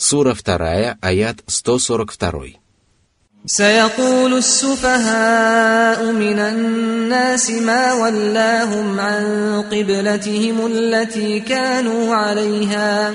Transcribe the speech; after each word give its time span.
Сура 0.00 0.34
2, 0.34 0.98
аят 1.00 1.42
142. 1.48 2.66
سيقول 3.46 4.34
السفهاء 4.34 6.12
من 6.12 6.38
الناس 6.38 7.50
ما 7.50 7.92
ولاهم 7.92 9.00
عن 9.00 9.24
قبلتهم 9.70 10.66
التي 10.66 11.40
كانوا 11.40 12.14
عليها 12.14 13.14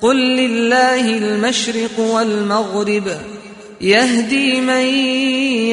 قل 0.00 0.16
لله 0.16 1.18
المشرق 1.18 2.00
والمغرب 2.00 3.16
يهدي 3.80 4.60
من 4.60 4.86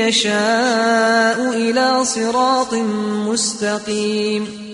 يشاء 0.06 1.50
إلى 1.54 2.06
صراط 2.06 2.74
مستقيم 3.28 4.66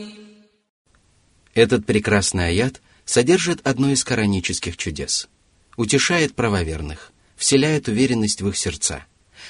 Этот 1.53 1.85
прекрасный 1.85 2.47
аят 2.47 2.81
содержит 3.05 3.59
одно 3.67 3.89
из 3.91 4.03
коранических 4.05 4.77
чудес. 4.77 5.27
Утешает 5.76 6.34
правоверных, 6.34 7.12
вселяет 7.36 7.88
уверенность 7.88 8.40
в 8.40 8.48
их 8.48 8.56
сердца, 8.56 9.04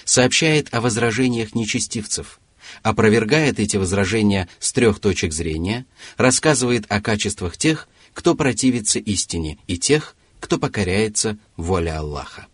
сообщает 0.05 0.73
о 0.75 0.81
возражениях 0.81 1.55
нечестивцев, 1.55 2.41
опровергает 2.83 3.61
эти 3.61 3.77
возражения 3.77 4.49
с 4.59 4.73
трех 4.73 4.99
точек 4.99 5.33
зрения, 5.33 5.87
рассказывает 6.17 6.85
о 6.89 7.01
качествах 7.01 7.57
тех, 7.57 7.89
кто 8.13 8.35
противится 8.35 8.99
истине, 8.99 9.59
и 9.67 9.79
тех, 9.79 10.17
кто 10.41 10.59
покоряется 10.59 11.39
воле 11.57 11.93
Аллаха. 11.93 12.47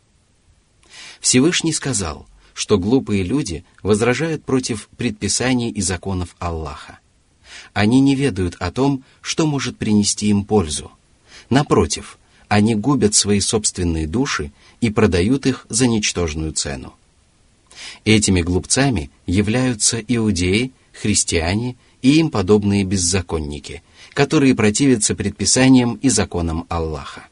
Всевышний 1.21 1.73
сказал, 1.73 2.27
что 2.53 2.79
глупые 2.79 3.23
люди 3.23 3.65
возражают 3.83 4.45
против 4.45 4.89
предписаний 4.99 5.71
и 5.71 5.81
законов 5.81 6.37
Аллаха. 6.39 6.99
Они 7.73 8.01
не 8.01 8.15
ведают 8.15 8.57
о 8.59 8.71
том, 8.71 9.05
что 9.23 9.47
может 9.47 9.79
принести 9.79 10.27
им 10.27 10.45
пользу. 10.45 10.93
Напротив, 11.49 12.19
они 12.53 12.75
губят 12.75 13.15
свои 13.15 13.41
собственные 13.41 14.07
души 14.07 14.53
и 14.83 14.91
продают 14.91 15.47
их 15.47 15.65
за 15.71 15.87
ничтожную 15.87 16.53
цену. 16.53 16.93
Этими 18.05 18.43
глупцами 18.43 19.11
являются 19.27 19.99
иудеи, 19.99 20.73
христиане 20.93 21.77
и 22.03 22.19
им 22.19 22.31
подобные 22.31 22.85
беззаконники, 22.85 23.83
которые 24.13 24.55
противятся 24.55 25.15
предписаниям 25.15 25.95
и 25.95 26.11
законам 26.11 26.67
Аллаха. 26.69 27.27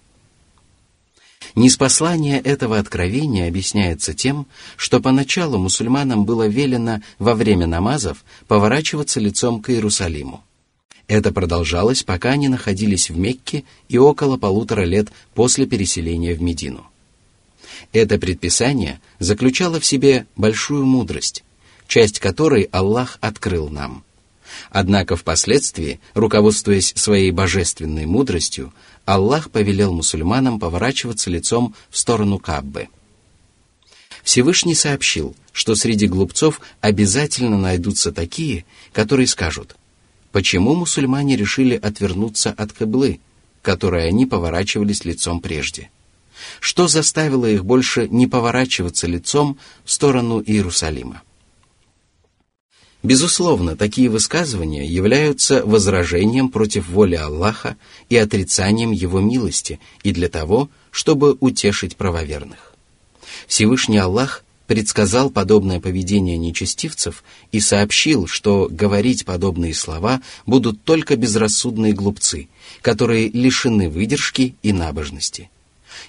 Неспослание 1.54 2.40
этого 2.40 2.78
откровения 2.78 3.46
объясняется 3.46 4.14
тем, 4.14 4.46
что 4.78 5.00
поначалу 5.00 5.58
мусульманам 5.58 6.24
было 6.24 6.46
велено 6.46 7.02
во 7.18 7.34
время 7.34 7.66
намазов 7.66 8.24
поворачиваться 8.48 9.20
лицом 9.20 9.60
к 9.60 9.68
Иерусалиму. 9.68 10.42
Это 11.10 11.32
продолжалось, 11.32 12.04
пока 12.04 12.30
они 12.30 12.48
находились 12.48 13.10
в 13.10 13.18
Мекке 13.18 13.64
и 13.88 13.98
около 13.98 14.36
полутора 14.36 14.84
лет 14.84 15.08
после 15.34 15.66
переселения 15.66 16.36
в 16.36 16.40
Медину. 16.40 16.86
Это 17.92 18.16
предписание 18.16 19.00
заключало 19.18 19.80
в 19.80 19.84
себе 19.84 20.26
большую 20.36 20.86
мудрость, 20.86 21.42
часть 21.88 22.20
которой 22.20 22.68
Аллах 22.70 23.18
открыл 23.20 23.68
нам. 23.68 24.04
Однако 24.70 25.16
впоследствии, 25.16 26.00
руководствуясь 26.14 26.92
своей 26.94 27.32
божественной 27.32 28.06
мудростью, 28.06 28.72
Аллах 29.04 29.50
повелел 29.50 29.92
мусульманам 29.92 30.60
поворачиваться 30.60 31.28
лицом 31.28 31.74
в 31.90 31.98
сторону 31.98 32.38
Каббы. 32.38 32.88
Всевышний 34.22 34.76
сообщил, 34.76 35.34
что 35.52 35.74
среди 35.74 36.06
глупцов 36.06 36.60
обязательно 36.80 37.58
найдутся 37.58 38.12
такие, 38.12 38.64
которые 38.92 39.26
скажут, 39.26 39.74
почему 40.32 40.74
мусульмане 40.74 41.36
решили 41.36 41.76
отвернуться 41.76 42.50
от 42.50 42.72
Каблы, 42.72 43.20
которой 43.62 44.08
они 44.08 44.26
поворачивались 44.26 45.04
лицом 45.04 45.40
прежде– 45.40 45.90
что 46.58 46.88
заставило 46.88 47.46
их 47.46 47.64
больше 47.64 48.08
не 48.08 48.26
поворачиваться 48.26 49.06
лицом 49.06 49.58
в 49.84 49.90
сторону 49.90 50.42
Иерусалима? 50.44 51.22
Безусловно, 53.02 53.76
такие 53.76 54.10
высказывания 54.10 54.86
являются 54.86 55.64
возражением 55.64 56.50
против 56.50 56.88
воли 56.88 57.14
Аллаха 57.14 57.76
и 58.10 58.16
отрицанием 58.16 58.90
Его 58.90 59.20
милости 59.20 59.80
и 60.02 60.12
для 60.12 60.28
того, 60.28 60.68
чтобы 60.90 61.36
утешить 61.40 61.96
правоверных. 61.96 62.74
Всевышний 63.46 63.96
Аллах 63.96 64.44
предсказал 64.70 65.30
подобное 65.30 65.80
поведение 65.80 66.38
нечестивцев 66.38 67.24
и 67.50 67.58
сообщил, 67.58 68.28
что 68.28 68.68
говорить 68.70 69.24
подобные 69.24 69.74
слова 69.74 70.22
будут 70.46 70.84
только 70.84 71.16
безрассудные 71.16 71.92
глупцы, 71.92 72.46
которые 72.80 73.30
лишены 73.30 73.88
выдержки 73.90 74.54
и 74.62 74.72
набожности– 74.72 75.50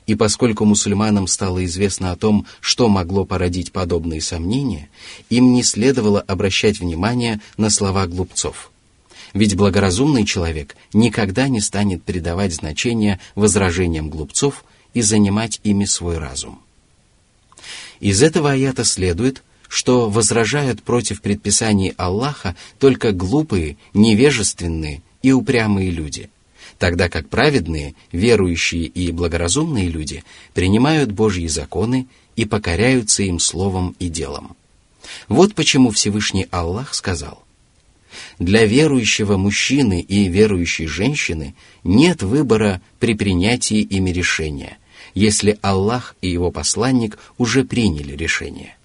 и 0.05 0.13
поскольку 0.13 0.63
мусульманам 0.63 1.25
стало 1.25 1.65
известно 1.65 2.11
о 2.11 2.15
том, 2.15 2.45
что 2.59 2.87
могло 2.87 3.25
породить 3.25 3.71
подобные 3.71 4.21
сомнения, 4.21 4.89
им 5.31 5.53
не 5.53 5.63
следовало 5.63 6.21
обращать 6.21 6.79
внимание 6.79 7.41
на 7.57 7.71
слова 7.71 8.05
глупцов. 8.05 8.71
Ведь 9.33 9.55
благоразумный 9.55 10.23
человек 10.23 10.75
никогда 10.93 11.47
не 11.47 11.61
станет 11.61 12.03
придавать 12.03 12.53
значение 12.53 13.19
возражениям 13.33 14.09
глупцов 14.11 14.63
и 14.93 15.01
занимать 15.01 15.59
ими 15.63 15.85
свой 15.85 16.19
разум. 16.19 16.61
Из 18.01 18.21
этого 18.21 18.51
аята 18.51 18.83
следует, 18.83 19.43
что 19.69 20.09
возражают 20.09 20.83
против 20.83 21.21
предписаний 21.21 21.93
Аллаха 21.95 22.57
только 22.77 23.13
глупые, 23.13 23.77
невежественные 23.93 25.01
и 25.21 25.31
упрямые 25.31 25.89
люди– 25.91 26.29
тогда 26.81 27.09
как 27.09 27.29
праведные, 27.29 27.93
верующие 28.11 28.85
и 28.85 29.11
благоразумные 29.11 29.87
люди 29.87 30.23
принимают 30.55 31.11
Божьи 31.11 31.45
законы 31.45 32.07
и 32.35 32.43
покоряются 32.45 33.21
им 33.21 33.37
словом 33.37 33.95
и 33.99 34.09
делом. 34.09 34.55
Вот 35.27 35.53
почему 35.53 35.91
Всевышний 35.91 36.47
Аллах 36.49 36.95
сказал, 36.95 37.43
«Для 38.39 38.65
верующего 38.65 39.37
мужчины 39.37 40.01
и 40.01 40.27
верующей 40.27 40.87
женщины 40.87 41.53
нет 41.83 42.23
выбора 42.23 42.81
при 42.99 43.13
принятии 43.13 43.81
ими 43.81 44.09
решения, 44.09 44.79
если 45.13 45.59
Аллах 45.61 46.15
и 46.21 46.29
его 46.29 46.51
посланник 46.51 47.17
уже 47.37 47.63
приняли 47.63 48.15
решение. 48.15 48.75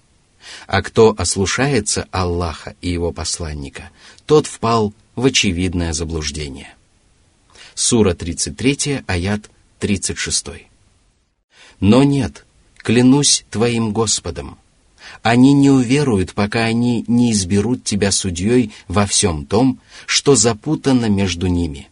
А 0.65 0.81
кто 0.81 1.13
ослушается 1.17 2.07
Аллаха 2.11 2.75
и 2.81 2.89
его 2.89 3.11
посланника, 3.11 3.89
тот 4.25 4.47
впал 4.47 4.93
в 5.15 5.25
очевидное 5.25 5.93
заблуждение. 5.93 6.73
Сура 7.75 8.13
33, 8.13 9.03
аят 9.07 9.49
36. 9.79 10.67
Но 11.79 12.03
нет, 12.03 12.45
клянусь 12.77 13.45
твоим 13.51 13.91
Господом, 13.91 14.57
они 15.21 15.53
не 15.53 15.69
уверуют, 15.69 16.33
пока 16.33 16.65
они 16.65 17.03
не 17.07 17.31
изберут 17.31 17.83
тебя 17.83 18.11
судьей 18.11 18.71
во 18.87 19.05
всем 19.05 19.45
том, 19.45 19.79
что 20.05 20.35
запутано 20.35 21.07
между 21.07 21.47
ними, 21.47 21.89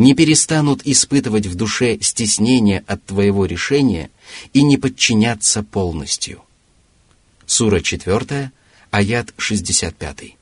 не 0.00 0.14
перестанут 0.14 0.80
испытывать 0.86 1.44
в 1.44 1.54
душе 1.56 1.98
стеснение 2.00 2.82
от 2.86 3.04
твоего 3.04 3.44
решения 3.44 4.10
и 4.54 4.62
не 4.62 4.78
подчиняться 4.78 5.62
полностью. 5.62 6.40
Сура 7.44 7.80
4, 7.80 8.50
аят 8.90 9.34
65. 9.36 10.36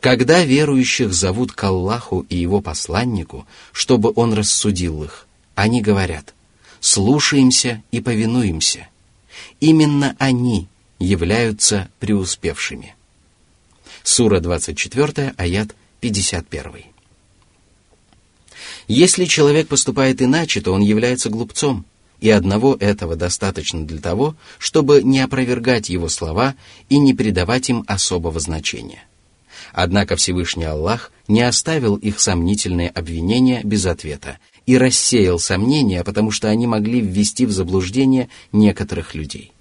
Когда 0.00 0.42
верующих 0.42 1.12
зовут 1.12 1.52
к 1.52 1.62
Аллаху 1.64 2.24
и 2.30 2.36
Его 2.36 2.62
посланнику, 2.62 3.46
чтобы 3.72 4.10
Он 4.16 4.32
рассудил 4.32 5.04
их, 5.04 5.26
они 5.54 5.82
говорят 5.82 6.32
«слушаемся 6.80 7.82
и 7.90 8.00
повинуемся». 8.00 8.88
Именно 9.60 10.16
они 10.18 10.66
являются 10.98 11.90
преуспевшими. 11.98 12.94
Сура 14.02 14.40
24, 14.40 15.34
аят 15.36 15.74
51. 16.00 16.90
Если 18.92 19.24
человек 19.26 19.68
поступает 19.68 20.20
иначе, 20.20 20.60
то 20.60 20.72
он 20.72 20.80
является 20.80 21.30
глупцом, 21.30 21.84
и 22.20 22.28
одного 22.28 22.76
этого 22.80 23.14
достаточно 23.14 23.86
для 23.86 24.00
того, 24.00 24.34
чтобы 24.58 25.00
не 25.04 25.20
опровергать 25.20 25.88
его 25.88 26.08
слова 26.08 26.56
и 26.88 26.98
не 26.98 27.14
придавать 27.14 27.70
им 27.70 27.84
особого 27.86 28.40
значения. 28.40 29.04
Однако 29.72 30.16
Всевышний 30.16 30.64
Аллах 30.64 31.12
не 31.28 31.42
оставил 31.42 31.94
их 31.94 32.18
сомнительные 32.18 32.88
обвинения 32.88 33.60
без 33.62 33.86
ответа 33.86 34.38
и 34.66 34.76
рассеял 34.76 35.38
сомнения, 35.38 36.02
потому 36.02 36.32
что 36.32 36.48
они 36.48 36.66
могли 36.66 37.00
ввести 37.00 37.46
в 37.46 37.52
заблуждение 37.52 38.28
некоторых 38.50 39.14
людей. 39.14 39.52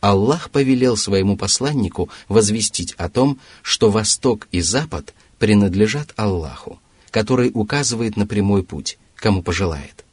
Аллах 0.00 0.50
повелел 0.50 0.96
своему 0.96 1.36
посланнику 1.36 2.08
возвестить 2.28 2.94
о 2.94 3.08
том, 3.08 3.38
что 3.62 3.88
Восток 3.88 4.48
и 4.50 4.60
Запад 4.60 5.14
принадлежат 5.38 6.12
Аллаху, 6.16 6.80
который 7.12 7.52
указывает 7.54 8.16
на 8.16 8.26
прямой 8.26 8.64
путь, 8.64 8.98
кому 9.14 9.44
пожелает. 9.44 10.04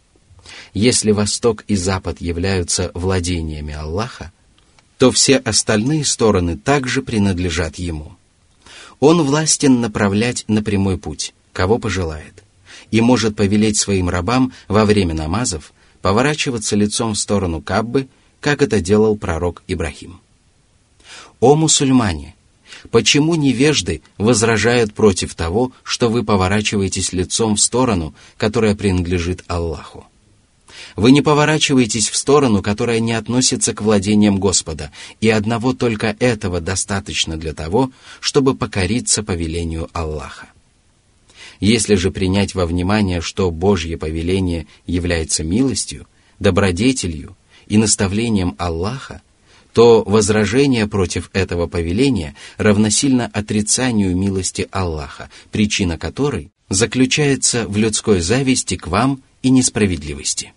Если 0.76 1.12
Восток 1.12 1.64
и 1.68 1.76
Запад 1.76 2.22
являются 2.22 2.92
владениями 2.94 3.74
Аллаха, 3.74 4.32
то 5.00 5.10
все 5.12 5.38
остальные 5.38 6.06
стороны 6.06 6.58
также 6.58 7.02
принадлежат 7.02 7.78
Ему– 7.78 8.16
он 9.00 9.22
властен 9.24 9.80
направлять 9.80 10.44
на 10.48 10.62
прямой 10.62 10.98
путь, 10.98 11.34
кого 11.54 11.80
пожелает, 11.80 12.44
и 12.92 13.02
может 13.02 13.36
повелеть 13.36 13.78
своим 13.78 14.10
рабам 14.10 14.52
во 14.68 14.86
время 14.86 15.14
намазов 15.14 15.74
поворачиваться 16.02 16.76
лицом 16.76 17.14
в 17.14 17.20
сторону 17.20 17.62
Каббы, 17.62 18.08
как 18.40 18.62
это 18.62 18.80
делал 18.80 19.18
пророк 19.18 19.64
Ибрахим. 19.68 20.22
О 21.40 21.56
мусульмане! 21.56 22.36
Почему 22.92 23.36
невежды 23.36 24.02
возражают 24.18 24.94
против 24.94 25.36
того, 25.36 25.72
что 25.84 26.10
вы 26.10 26.24
поворачиваетесь 26.24 27.14
лицом 27.14 27.56
в 27.56 27.62
сторону, 27.62 28.14
которая 28.38 28.76
принадлежит 28.76 29.44
Аллаху? 29.48 30.06
Вы 30.96 31.12
не 31.12 31.22
поворачиваетесь 31.22 32.10
в 32.10 32.16
сторону, 32.16 32.62
которая 32.62 33.00
не 33.00 33.14
относится 33.14 33.74
к 33.74 33.82
владениям 33.82 34.40
Господа, 34.40 34.92
и 35.22 35.30
одного 35.30 35.74
только 35.74 36.16
этого 36.20 36.62
достаточно 36.62 37.38
для 37.38 37.54
того, 37.54 37.92
чтобы 38.20 38.56
покориться 38.56 39.24
повелению 39.24 39.90
Аллаха. 39.94 40.50
Если 41.60 41.96
же 41.96 42.12
принять 42.12 42.56
во 42.56 42.66
внимание, 42.66 43.22
что 43.22 43.52
Божье 43.52 43.98
повеление 43.98 44.68
является 44.88 45.44
милостью, 45.44 46.08
добродетелью 46.40 47.36
и 47.68 47.78
наставлением 47.78 48.56
Аллаха, 48.58 49.22
то 49.80 50.04
возражение 50.04 50.88
против 50.88 51.30
этого 51.32 51.66
повеления 51.66 52.36
равносильно 52.58 53.28
отрицанию 53.28 54.14
милости 54.14 54.68
Аллаха, 54.72 55.30
причина 55.54 55.98
которой 55.98 56.52
заключается 56.68 57.66
в 57.66 57.78
людской 57.78 58.20
зависти 58.20 58.76
к 58.76 58.88
вам 58.88 59.24
и 59.42 59.50
несправедливости. 59.50 60.52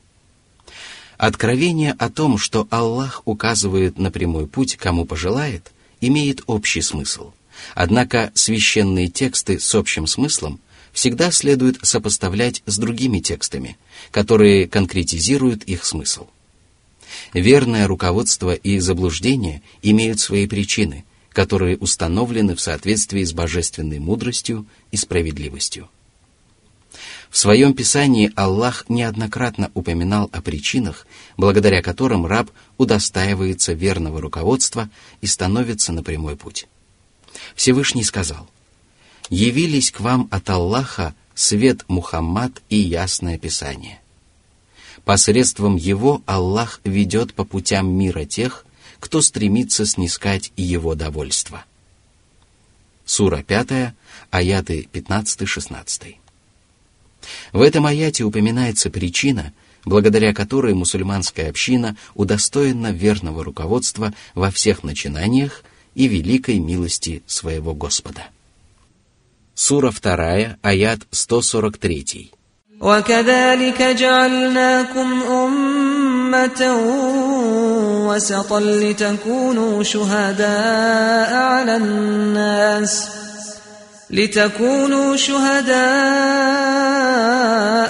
Откровение 1.18 1.92
о 2.00 2.10
том, 2.10 2.36
что 2.36 2.66
Аллах 2.70 3.22
указывает 3.24 3.96
на 3.96 4.10
прямой 4.10 4.48
путь, 4.48 4.74
кому 4.74 5.04
пожелает, 5.04 5.70
имеет 6.00 6.42
общий 6.48 6.82
смысл. 6.82 7.30
Однако 7.76 8.32
священные 8.34 9.06
тексты 9.06 9.60
с 9.60 9.72
общим 9.76 10.08
смыслом 10.08 10.58
всегда 10.92 11.30
следует 11.30 11.78
сопоставлять 11.86 12.64
с 12.66 12.76
другими 12.76 13.20
текстами, 13.20 13.78
которые 14.10 14.66
конкретизируют 14.66 15.62
их 15.62 15.84
смысл. 15.84 16.26
Верное 17.32 17.86
руководство 17.86 18.54
и 18.54 18.78
заблуждение 18.78 19.62
имеют 19.82 20.20
свои 20.20 20.46
причины, 20.46 21.04
которые 21.30 21.78
установлены 21.78 22.54
в 22.54 22.60
соответствии 22.60 23.24
с 23.24 23.32
божественной 23.32 23.98
мудростью 23.98 24.66
и 24.90 24.96
справедливостью. 24.96 25.88
В 27.30 27.38
своем 27.38 27.72
писании 27.72 28.30
Аллах 28.36 28.84
неоднократно 28.90 29.70
упоминал 29.72 30.28
о 30.32 30.42
причинах, 30.42 31.06
благодаря 31.38 31.80
которым 31.80 32.26
раб 32.26 32.50
удостаивается 32.76 33.72
верного 33.72 34.20
руководства 34.20 34.90
и 35.22 35.26
становится 35.26 35.92
на 35.92 36.02
прямой 36.02 36.36
путь. 36.36 36.68
Всевышний 37.54 38.04
сказал, 38.04 38.50
«Явились 39.30 39.90
к 39.90 40.00
вам 40.00 40.28
от 40.30 40.50
Аллаха 40.50 41.14
свет 41.34 41.86
Мухаммад 41.88 42.60
и 42.68 42.76
ясное 42.76 43.38
Писание. 43.38 44.01
Посредством 45.04 45.76
его 45.76 46.22
Аллах 46.26 46.80
ведет 46.84 47.34
по 47.34 47.44
путям 47.44 47.92
мира 47.92 48.24
тех, 48.24 48.64
кто 49.00 49.20
стремится 49.20 49.86
снискать 49.86 50.52
его 50.56 50.94
довольство». 50.94 51.64
Сура 53.04 53.42
5, 53.42 53.94
аяты 54.30 54.88
15-16. 54.92 56.16
В 57.52 57.60
этом 57.60 57.86
аяте 57.86 58.24
упоминается 58.24 58.90
причина, 58.90 59.52
благодаря 59.84 60.32
которой 60.32 60.74
мусульманская 60.74 61.50
община 61.50 61.96
удостоена 62.14 62.92
верного 62.92 63.44
руководства 63.44 64.14
во 64.34 64.50
всех 64.50 64.82
начинаниях 64.82 65.64
и 65.94 66.08
великой 66.08 66.58
милости 66.58 67.22
своего 67.26 67.74
Господа. 67.74 68.28
Сура 69.54 69.90
2, 69.90 70.58
аят 70.62 71.00
143. 71.10 72.30
وكذلك 72.82 73.82
جعلناكم 73.82 75.22
أمة 75.22 76.76
وسطا 78.08 78.60
لتكونوا 78.60 79.82
شهداء 79.82 81.34
على 81.34 81.76
الناس 81.76 83.08
ۖ 83.18 83.22
لتكونوا 84.12 85.16
شهداء 85.16 85.76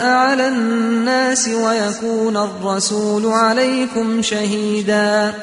على 0.06 0.48
الناس 0.48 1.48
ويكون 1.48 2.36
الرسول 2.36 3.26
عليكم 3.26 4.22
شهيدا 4.22 5.34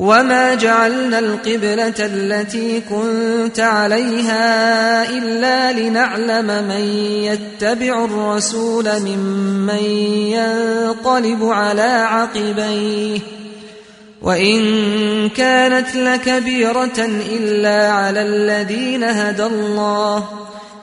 وما 0.00 0.54
جعلنا 0.54 1.18
القبلة 1.18 1.94
التي 1.98 2.80
كنت 2.80 3.60
عليها 3.60 5.10
إلا 5.10 5.72
لنعلم 5.72 6.46
من 6.46 6.80
يتبع 7.24 8.04
الرسول 8.04 8.88
ممن 9.00 9.84
ينقلب 10.32 11.44
على 11.44 11.82
عقبيه 11.82 13.18
وإن 14.22 14.58
كانت 15.28 15.96
لكبيرة 15.96 17.08
إلا 17.32 17.92
على 17.92 18.22
الذين 18.22 19.04
هدى 19.04 19.44
الله 19.44 20.28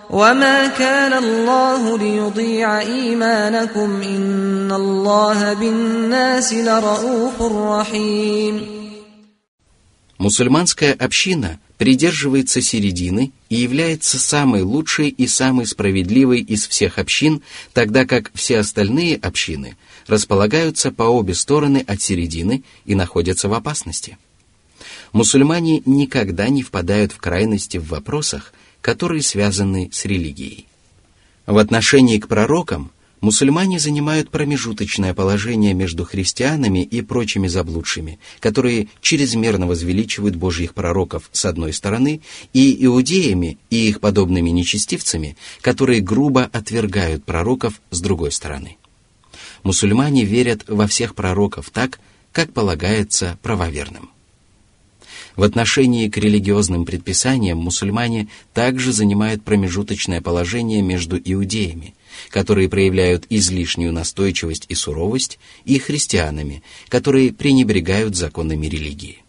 وما 0.09 0.67
كان 0.67 1.13
الله 1.13 1.97
ليضيع 1.97 2.79
إيمانكم 2.79 4.01
إن 4.01 4.71
الله 4.71 5.53
بالناس 5.53 6.53
لرؤوف 6.53 7.41
رحيم 7.41 8.76
Мусульманская 10.17 10.93
община 10.93 11.59
придерживается 11.77 12.59
середины 12.59 13.31
и 13.49 13.55
является 13.55 14.17
самой 14.17 14.63
лучшей 14.63 15.09
и 15.09 15.27
самой 15.27 15.67
справедливой 15.67 16.41
из 16.41 16.67
всех 16.67 16.97
общин, 16.97 17.43
тогда 17.73 18.05
как 18.05 18.31
все 18.33 18.59
остальные 18.59 19.17
общины 19.17 19.77
располагаются 20.07 20.91
по 20.91 21.03
обе 21.03 21.35
стороны 21.35 21.83
от 21.85 22.01
середины 22.01 22.63
и 22.85 22.95
находятся 22.95 23.47
в 23.47 23.53
опасности. 23.53 24.17
Мусульмане 25.13 25.83
никогда 25.85 26.49
не 26.49 26.63
впадают 26.63 27.11
в 27.11 27.17
крайности 27.17 27.77
в 27.77 27.87
вопросах, 27.87 28.53
которые 28.81 29.21
связаны 29.21 29.89
с 29.91 30.05
религией. 30.05 30.65
В 31.45 31.57
отношении 31.57 32.17
к 32.17 32.27
пророкам 32.27 32.91
мусульмане 33.21 33.79
занимают 33.79 34.29
промежуточное 34.29 35.13
положение 35.13 35.73
между 35.73 36.05
христианами 36.05 36.83
и 36.83 37.01
прочими 37.01 37.47
заблудшими, 37.47 38.19
которые 38.39 38.87
чрезмерно 39.01 39.67
возвеличивают 39.67 40.35
Божьих 40.35 40.73
пророков 40.73 41.29
с 41.31 41.45
одной 41.45 41.73
стороны, 41.73 42.21
и 42.53 42.85
иудеями 42.85 43.57
и 43.69 43.89
их 43.89 43.99
подобными 43.99 44.49
нечестивцами, 44.49 45.37
которые 45.61 46.01
грубо 46.01 46.43
отвергают 46.43 47.23
пророков 47.23 47.81
с 47.91 48.01
другой 48.01 48.31
стороны 48.31 48.77
мусульмане 49.67 50.23
верят 50.23 50.63
во 50.67 50.87
всех 50.87 51.13
пророков 51.13 51.69
так, 51.71 51.99
как 52.31 52.53
полагается 52.53 53.37
правоверным. 53.41 54.09
В 55.35 55.43
отношении 55.43 56.09
к 56.09 56.17
религиозным 56.17 56.85
предписаниям 56.85 57.59
мусульмане 57.59 58.27
также 58.53 58.91
занимают 58.91 59.43
промежуточное 59.43 60.21
положение 60.21 60.81
между 60.81 61.19
иудеями, 61.23 61.93
которые 62.29 62.69
проявляют 62.69 63.25
излишнюю 63.29 63.93
настойчивость 63.93 64.65
и 64.69 64.75
суровость, 64.75 65.39
и 65.65 65.79
христианами, 65.79 66.63
которые 66.89 67.33
пренебрегают 67.33 68.15
законами 68.15 68.67
религии. 68.67 69.23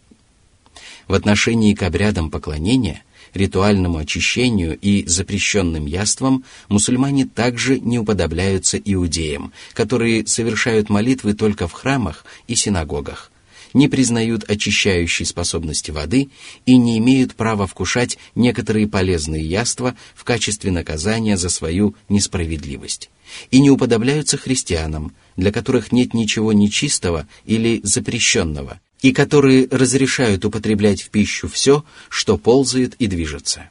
В 1.07 1.13
отношении 1.13 1.73
к 1.73 1.83
обрядам 1.83 2.29
поклонения 2.29 3.03
ритуальному 3.33 3.97
очищению 3.97 4.77
и 4.79 5.05
запрещенным 5.05 5.85
яствам 5.85 6.43
мусульмане 6.67 7.25
также 7.25 7.79
не 7.79 7.99
уподобляются 7.99 8.77
иудеям, 8.77 9.51
которые 9.73 10.25
совершают 10.27 10.89
молитвы 10.89 11.33
только 11.33 11.67
в 11.67 11.73
храмах 11.73 12.25
и 12.47 12.55
синагогах, 12.55 13.31
не 13.73 13.87
признают 13.87 14.49
очищающей 14.49 15.25
способности 15.25 15.91
воды 15.91 16.29
и 16.65 16.77
не 16.77 16.97
имеют 16.97 17.35
права 17.35 17.67
вкушать 17.67 18.17
некоторые 18.35 18.87
полезные 18.87 19.43
яства 19.43 19.95
в 20.15 20.23
качестве 20.23 20.71
наказания 20.71 21.37
за 21.37 21.49
свою 21.49 21.95
несправедливость, 22.09 23.09
и 23.51 23.59
не 23.59 23.69
уподобляются 23.69 24.37
христианам, 24.37 25.13
для 25.35 25.51
которых 25.51 25.91
нет 25.91 26.13
ничего 26.13 26.53
нечистого 26.53 27.27
или 27.45 27.81
запрещенного– 27.83 28.79
и 29.01 29.11
которые 29.11 29.67
разрешают 29.71 30.45
употреблять 30.45 31.01
в 31.01 31.09
пищу 31.09 31.47
все, 31.47 31.83
что 32.09 32.37
ползает 32.37 32.95
и 32.95 33.07
движется. 33.07 33.69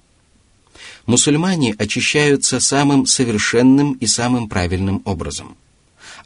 Мусульмане 1.07 1.75
очищаются 1.79 2.61
самым 2.61 3.07
совершенным 3.07 3.93
и 3.95 4.07
самым 4.07 4.49
правильным 4.49 5.03
образом. 5.05 5.57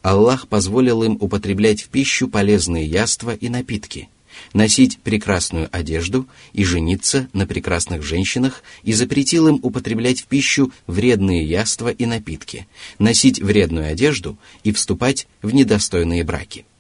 Аллах 0.03 0.49
позволил 0.49 1.03
им 1.03 1.17
употреблять 1.21 1.83
в 1.83 1.89
пищу 1.89 2.29
полезные 2.29 2.87
яства 2.87 3.35
и 3.35 3.49
напитки, 3.49 4.09
носить 4.53 4.99
прекрасную 4.99 5.69
одежду 5.73 6.27
и 6.53 6.65
жениться 6.65 7.29
на 7.33 7.47
прекрасных 7.47 8.03
женщинах 8.03 8.63
и 8.83 8.93
запретил 8.93 9.49
им 9.49 9.61
употреблять 9.63 10.23
в 10.23 10.27
пищу 10.27 10.73
вредные 10.87 11.45
яства 11.45 11.89
и 11.89 12.07
напитки, 12.07 12.67
носить 12.99 13.41
вредную 13.41 13.91
одежду 13.91 14.37
и 14.65 14.73
вступать 14.73 15.29
в 15.41 15.55
недостойные 15.55 16.25
браки– 16.25 16.67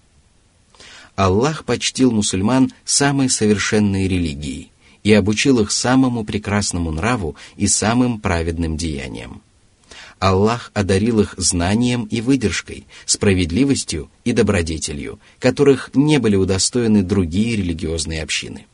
Аллах 1.17 1.65
почтил 1.65 2.11
мусульман 2.11 2.73
самой 2.85 3.29
совершенной 3.29 4.09
религией 4.09 4.71
и 5.03 5.13
обучил 5.13 5.61
их 5.61 5.71
самому 5.71 6.25
прекрасному 6.25 6.91
нраву 6.91 7.37
и 7.57 7.67
самым 7.67 8.21
праведным 8.21 8.77
деяниям. 8.77 9.43
Аллах 10.23 10.71
одарил 10.73 11.19
их 11.19 11.35
знанием 11.37 12.05
и 12.05 12.21
выдержкой, 12.21 12.87
справедливостью 13.07 14.09
и 14.25 14.31
добродетелью, 14.31 15.19
которых 15.41 15.91
не 15.95 16.19
были 16.19 16.37
удостоены 16.37 17.03
другие 17.03 17.57
религиозные 17.57 18.23
общины. 18.23 18.67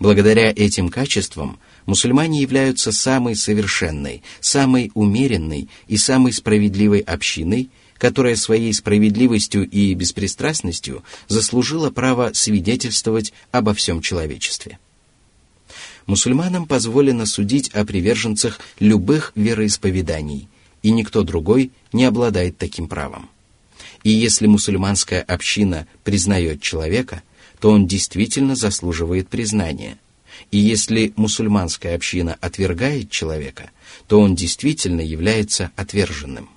Благодаря 0.00 0.50
этим 0.50 0.88
качествам 0.88 1.60
мусульмане 1.86 2.40
являются 2.40 2.90
самой 2.90 3.36
совершенной, 3.36 4.24
самой 4.40 4.90
умеренной 4.94 5.68
и 5.86 5.96
самой 5.96 6.32
справедливой 6.32 6.98
общиной, 6.98 7.70
которая 7.96 8.34
своей 8.34 8.72
справедливостью 8.72 9.70
и 9.70 9.94
беспристрастностью 9.94 11.04
заслужила 11.28 11.90
право 11.90 12.32
свидетельствовать 12.34 13.32
обо 13.52 13.72
всем 13.72 14.00
человечестве. 14.00 14.80
Мусульманам 16.10 16.66
позволено 16.66 17.24
судить 17.24 17.68
о 17.68 17.84
приверженцах 17.84 18.58
любых 18.80 19.30
вероисповеданий, 19.36 20.48
и 20.82 20.90
никто 20.90 21.22
другой 21.22 21.70
не 21.92 22.04
обладает 22.04 22.58
таким 22.58 22.88
правом. 22.88 23.30
И 24.02 24.10
если 24.10 24.48
мусульманская 24.48 25.22
община 25.22 25.86
признает 26.02 26.60
человека, 26.62 27.22
то 27.60 27.70
он 27.70 27.86
действительно 27.86 28.56
заслуживает 28.56 29.28
признания. 29.28 29.98
И 30.50 30.58
если 30.58 31.12
мусульманская 31.14 31.94
община 31.94 32.36
отвергает 32.40 33.12
человека, 33.12 33.70
то 34.08 34.18
он 34.18 34.34
действительно 34.34 35.02
является 35.02 35.70
отверженным. 35.76 36.50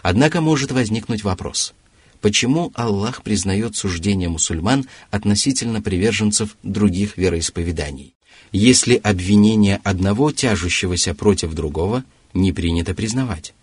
Однако 0.00 0.40
может 0.40 0.70
возникнуть 0.70 1.24
вопрос, 1.24 1.74
почему 2.20 2.70
Аллах 2.76 3.24
признает 3.24 3.74
суждения 3.74 4.28
мусульман 4.28 4.86
относительно 5.10 5.82
приверженцев 5.82 6.56
других 6.62 7.16
вероисповеданий, 7.16 8.13
если 8.52 8.96
обвинение 8.96 9.80
одного 9.84 10.32
тяжущегося 10.32 11.14
против 11.14 11.54
другого 11.54 12.04
не 12.32 12.52
принято 12.52 12.94
признавать? 12.94 13.54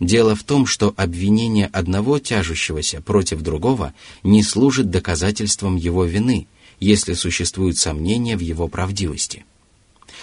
Дело 0.00 0.34
в 0.34 0.42
том, 0.42 0.66
что 0.66 0.94
обвинение 0.96 1.66
одного 1.66 2.18
тяжущегося 2.18 3.00
против 3.00 3.42
другого 3.42 3.94
не 4.22 4.42
служит 4.42 4.90
доказательством 4.90 5.76
его 5.76 6.04
вины, 6.04 6.46
если 6.80 7.14
существуют 7.14 7.78
сомнения 7.78 8.36
в 8.36 8.40
его 8.40 8.68
правдивости– 8.68 9.44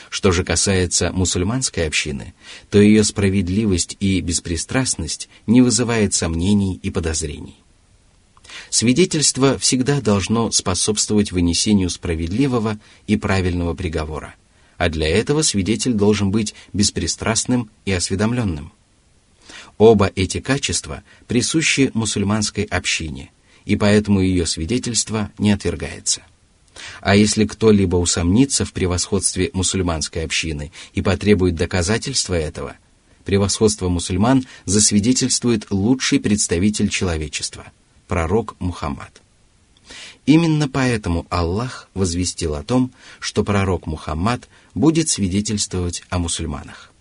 что 0.09 0.31
же 0.31 0.43
касается 0.43 1.11
мусульманской 1.11 1.87
общины, 1.87 2.33
то 2.69 2.79
ее 2.81 3.03
справедливость 3.03 3.95
и 3.99 4.21
беспристрастность 4.21 5.29
не 5.45 5.61
вызывает 5.61 6.13
сомнений 6.13 6.79
и 6.81 6.89
подозрений. 6.89 7.57
Свидетельство 8.69 9.57
всегда 9.57 9.99
должно 9.99 10.51
способствовать 10.51 11.31
вынесению 11.31 11.89
справедливого 11.89 12.79
и 13.07 13.17
правильного 13.17 13.73
приговора, 13.73 14.35
а 14.77 14.89
для 14.89 15.07
этого 15.07 15.41
свидетель 15.41 15.93
должен 15.93 16.29
быть 16.29 16.53
беспристрастным 16.71 17.69
и 17.85 17.91
осведомленным. 17.91 18.71
Оба 19.77 20.11
эти 20.15 20.39
качества 20.39 21.03
присущи 21.27 21.89
мусульманской 21.93 22.63
общине, 22.63 23.31
и 23.65 23.75
поэтому 23.75 24.21
ее 24.21 24.45
свидетельство 24.45 25.31
не 25.39 25.51
отвергается. 25.51 26.21
А 27.01 27.15
если 27.15 27.45
кто-либо 27.45 27.95
усомнится 27.95 28.65
в 28.65 28.73
превосходстве 28.73 29.49
мусульманской 29.53 30.23
общины 30.23 30.71
и 30.93 31.01
потребует 31.01 31.55
доказательства 31.55 32.35
этого, 32.35 32.75
превосходство 33.25 33.89
мусульман 33.89 34.45
засвидетельствует 34.65 35.67
лучший 35.71 36.19
представитель 36.19 36.89
человечества– 36.89 37.65
пророк 38.09 38.57
Мухаммад. 38.59 39.21
Именно 40.25 40.67
поэтому 40.67 41.25
Аллах 41.29 41.87
возвестил 41.93 42.55
о 42.55 42.63
том, 42.63 42.91
что 43.21 43.45
пророк 43.45 43.87
Мухаммад 43.87 44.49
будет 44.75 45.07
свидетельствовать 45.07 46.03
о 46.09 46.19
мусульманах. 46.19 46.91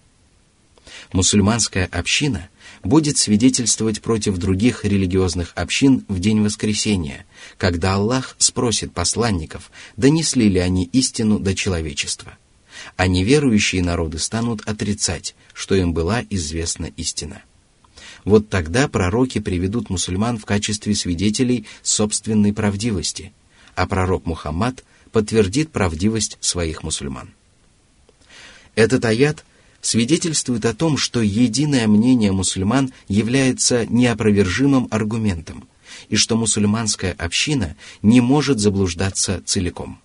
Мусульманская 1.12 1.87
община– 1.87 2.49
будет 2.83 3.19
свидетельствовать 3.19 4.00
против 4.00 4.37
других 4.37 4.85
религиозных 4.85 5.53
общин 5.55 6.05
в 6.09 6.21
день 6.21 6.41
воскресения, 6.43 7.27
когда 7.57 7.95
Аллах 7.95 8.37
спросит 8.38 8.93
посланников, 8.93 9.71
донесли 9.97 10.49
ли 10.49 10.59
они 10.61 10.85
истину 10.93 11.38
до 11.38 11.55
человечества. 11.55 12.37
А 12.97 13.07
неверующие 13.07 13.83
народы 13.83 14.19
станут 14.19 14.62
отрицать, 14.67 15.35
что 15.53 15.75
им 15.75 15.93
была 15.93 16.25
известна 16.31 16.87
истина. 16.97 17.43
Вот 18.25 18.49
тогда 18.49 18.89
пророки 18.89 19.39
приведут 19.39 19.91
мусульман 19.91 20.39
в 20.39 20.45
качестве 20.45 20.95
свидетелей 20.95 21.67
собственной 21.83 22.53
правдивости, 22.53 23.33
а 23.75 23.87
пророк 23.87 24.27
Мухаммад 24.27 24.85
подтвердит 25.13 25.71
правдивость 25.71 26.37
своих 26.41 26.83
мусульман. 26.83 27.31
Этот 28.75 29.05
аят 29.05 29.45
свидетельствует 29.81 30.65
о 30.67 30.75
том, 30.75 30.97
что 30.97 31.21
единое 31.23 31.87
мнение 31.87 32.33
мусульман 32.33 32.93
является 33.09 33.87
неопровержимым 33.87 34.89
аргументом, 34.91 35.69
и 36.09 36.17
что 36.17 36.37
мусульманская 36.37 37.13
община 37.19 37.77
не 38.03 38.21
может 38.21 38.59
заблуждаться 38.59 39.43
целиком. 39.45 40.01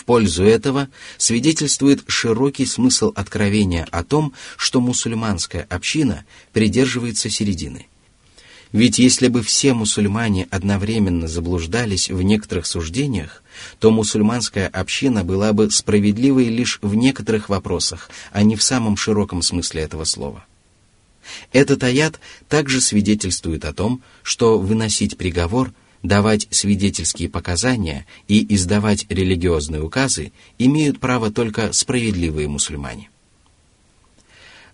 В 0.00 0.06
пользу 0.06 0.44
этого 0.44 0.88
свидетельствует 1.18 2.04
широкий 2.06 2.64
смысл 2.64 3.12
откровения 3.14 3.86
о 3.90 4.02
том, 4.02 4.32
что 4.56 4.80
мусульманская 4.80 5.66
община 5.68 6.24
придерживается 6.54 7.28
середины. 7.28 7.86
Ведь 8.72 8.98
если 8.98 9.28
бы 9.28 9.42
все 9.42 9.74
мусульмане 9.74 10.48
одновременно 10.50 11.28
заблуждались 11.28 12.08
в 12.08 12.22
некоторых 12.22 12.64
суждениях, 12.64 13.42
то 13.78 13.90
мусульманская 13.90 14.68
община 14.68 15.22
была 15.22 15.52
бы 15.52 15.70
справедливой 15.70 16.46
лишь 16.46 16.78
в 16.80 16.94
некоторых 16.94 17.50
вопросах, 17.50 18.08
а 18.32 18.42
не 18.42 18.56
в 18.56 18.62
самом 18.62 18.96
широком 18.96 19.42
смысле 19.42 19.82
этого 19.82 20.04
слова. 20.04 20.46
Этот 21.52 21.84
аят 21.84 22.20
также 22.48 22.80
свидетельствует 22.80 23.66
о 23.66 23.74
том, 23.74 24.00
что 24.22 24.58
выносить 24.58 25.18
приговор, 25.18 25.74
давать 26.02 26.46
свидетельские 26.50 27.28
показания 27.28 28.06
и 28.28 28.54
издавать 28.54 29.06
религиозные 29.08 29.82
указы 29.82 30.32
имеют 30.58 31.00
право 31.00 31.30
только 31.30 31.72
справедливые 31.72 32.48
мусульмане. 32.48 33.10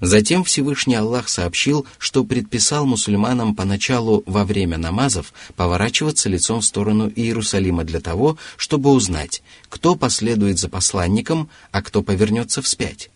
Затем 0.00 0.45
Всевышний 0.45 0.95
Аллах 0.95 1.28
сообщил, 1.28 1.87
что 1.99 2.25
предписал 2.25 2.85
мусульманам 2.85 3.54
поначалу 3.54 4.23
во 4.26 4.45
время 4.45 4.76
намазов 4.76 5.33
поворачиваться 5.56 6.28
лицом 6.28 6.61
в 6.61 6.66
сторону 6.66 7.11
Иерусалима 7.14 7.83
для 7.85 8.00
того, 8.00 8.37
чтобы 8.59 8.90
узнать, 8.90 9.42
кто 9.71 9.95
последует 9.95 10.59
за 10.59 10.68
посланником, 10.68 11.49
а 11.73 11.83
кто 11.83 12.02
повернется 12.02 12.61
вспять. 12.61 13.11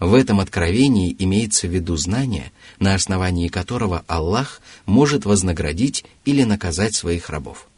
В 0.00 0.14
этом 0.14 0.40
откровении 0.40 1.14
имеется 1.18 1.66
в 1.66 1.70
виду 1.70 1.96
знание, 1.96 2.52
на 2.78 2.94
основании 2.94 3.48
которого 3.48 4.04
Аллах 4.06 4.60
может 4.86 5.24
вознаградить 5.24 6.04
или 6.24 6.42
наказать 6.44 6.94
своих 6.94 7.30
рабов. 7.30 7.68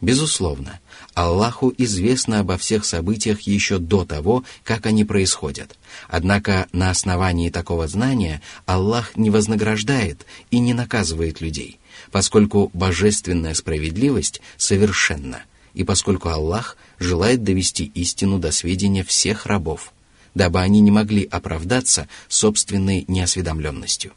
Безусловно, 0.00 0.80
Аллаху 1.12 1.74
известно 1.76 2.40
обо 2.40 2.56
всех 2.56 2.86
событиях 2.86 3.42
еще 3.42 3.78
до 3.78 4.06
того, 4.06 4.44
как 4.64 4.86
они 4.86 5.04
происходят. 5.04 5.76
Однако 6.08 6.68
на 6.72 6.88
основании 6.88 7.50
такого 7.50 7.86
знания 7.86 8.40
Аллах 8.64 9.16
не 9.16 9.28
вознаграждает 9.28 10.24
и 10.50 10.58
не 10.58 10.72
наказывает 10.72 11.42
людей, 11.42 11.78
поскольку 12.10 12.70
божественная 12.72 13.52
справедливость 13.52 14.40
совершенна, 14.56 15.42
и 15.74 15.84
поскольку 15.84 16.30
Аллах 16.30 16.78
желает 16.98 17.44
довести 17.44 17.84
истину 17.94 18.38
до 18.38 18.52
сведения 18.52 19.04
всех 19.04 19.44
рабов, 19.44 19.92
дабы 20.34 20.60
они 20.60 20.80
не 20.80 20.90
могли 20.90 21.24
оправдаться 21.24 22.08
собственной 22.28 23.04
неосведомленностью. 23.08 24.12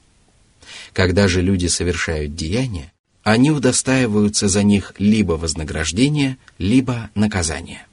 Когда 0.93 1.27
же 1.27 1.41
люди 1.41 1.67
совершают 1.67 2.35
деяния, 2.35 2.91
они 3.23 3.51
удостаиваются 3.51 4.47
за 4.47 4.63
них 4.63 4.93
либо 4.97 5.33
вознаграждения, 5.33 6.37
либо 6.57 7.09
наказания. 7.15 7.87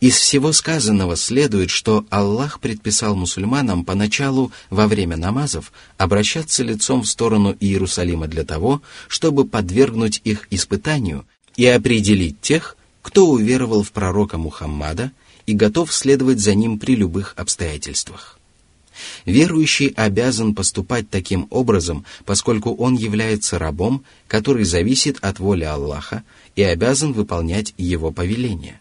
Из 0.00 0.14
всего 0.14 0.52
сказанного 0.52 1.16
следует, 1.16 1.70
что 1.70 2.04
Аллах 2.10 2.60
предписал 2.60 3.16
мусульманам 3.16 3.84
поначалу 3.84 4.52
во 4.68 4.86
время 4.88 5.16
намазов 5.16 5.72
обращаться 5.96 6.62
лицом 6.62 7.02
в 7.02 7.08
сторону 7.08 7.56
Иерусалима 7.58 8.26
для 8.26 8.44
того, 8.44 8.82
чтобы 9.08 9.46
подвергнуть 9.46 10.20
их 10.22 10.48
испытанию 10.50 11.24
и 11.56 11.66
определить 11.66 12.40
тех, 12.42 12.76
кто 13.00 13.26
уверовал 13.26 13.82
в 13.82 13.92
пророка 13.92 14.36
Мухаммада 14.36 15.12
и 15.46 15.54
готов 15.54 15.92
следовать 15.92 16.40
за 16.40 16.54
ним 16.54 16.78
при 16.78 16.96
любых 16.96 17.34
обстоятельствах. 17.36 18.38
Верующий 19.24 19.88
обязан 19.88 20.54
поступать 20.54 21.10
таким 21.10 21.46
образом, 21.50 22.04
поскольку 22.24 22.74
он 22.74 22.94
является 22.94 23.58
рабом, 23.58 24.04
который 24.26 24.64
зависит 24.64 25.18
от 25.20 25.38
воли 25.38 25.64
Аллаха 25.64 26.22
и 26.54 26.62
обязан 26.62 27.12
выполнять 27.12 27.74
его 27.76 28.10
повеления. 28.10 28.80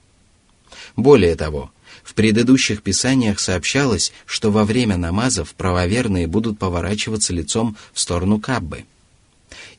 Более 0.95 1.35
того, 1.35 1.71
в 2.03 2.13
предыдущих 2.13 2.81
писаниях 2.81 3.39
сообщалось, 3.39 4.13
что 4.25 4.51
во 4.51 4.63
время 4.63 4.95
намазов 4.95 5.53
правоверные 5.55 6.27
будут 6.27 6.59
поворачиваться 6.59 7.33
лицом 7.33 7.75
в 7.93 7.99
сторону 7.99 8.39
Каббы. 8.39 8.85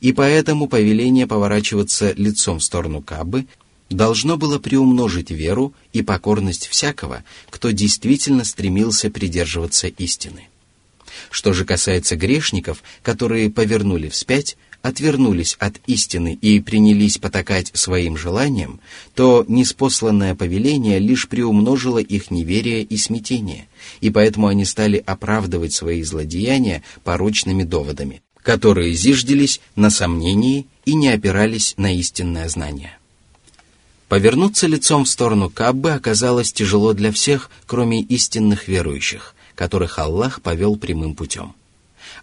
И 0.01 0.11
поэтому 0.11 0.67
повеление 0.67 1.25
поворачиваться 1.25 2.13
лицом 2.13 2.59
в 2.59 2.63
сторону 2.63 3.01
Каббы 3.01 3.47
должно 3.89 4.37
было 4.37 4.59
приумножить 4.59 5.31
веру 5.31 5.73
и 5.93 6.01
покорность 6.01 6.67
всякого, 6.67 7.23
кто 7.49 7.71
действительно 7.71 8.43
стремился 8.43 9.09
придерживаться 9.09 9.87
истины. 9.87 10.49
Что 11.31 11.53
же 11.53 11.65
касается 11.65 12.15
грешников, 12.15 12.83
которые 13.01 13.49
повернули 13.49 14.09
вспять, 14.09 14.57
отвернулись 14.81 15.55
от 15.59 15.77
истины 15.87 16.37
и 16.39 16.59
принялись 16.59 17.17
потакать 17.17 17.71
своим 17.73 18.15
желаниям, 18.15 18.79
то 19.15 19.43
неспосланное 19.47 20.35
повеление 20.35 20.99
лишь 20.99 21.27
приумножило 21.27 21.99
их 21.99 22.31
неверие 22.31 22.83
и 22.83 22.97
смятение, 22.97 23.67
и 23.99 24.09
поэтому 24.09 24.47
они 24.47 24.65
стали 24.65 25.03
оправдывать 25.05 25.73
свои 25.73 26.03
злодеяния 26.03 26.83
порочными 27.03 27.63
доводами, 27.63 28.21
которые 28.41 28.93
зиждились 28.93 29.59
на 29.75 29.89
сомнении 29.89 30.67
и 30.85 30.93
не 30.93 31.09
опирались 31.09 31.73
на 31.77 31.93
истинное 31.93 32.47
знание. 32.47 32.97
Повернуться 34.07 34.67
лицом 34.67 35.03
в 35.03 35.09
сторону 35.09 35.49
Каббы 35.49 35.91
оказалось 35.91 36.53
тяжело 36.53 36.93
для 36.93 37.11
всех, 37.11 37.49
кроме 37.65 38.01
истинных 38.01 38.69
верующих, 38.69 39.35
которых 39.53 39.99
Аллах 39.99 40.41
повел 40.41 40.77
прямым 40.77 41.13
путем. 41.13 41.53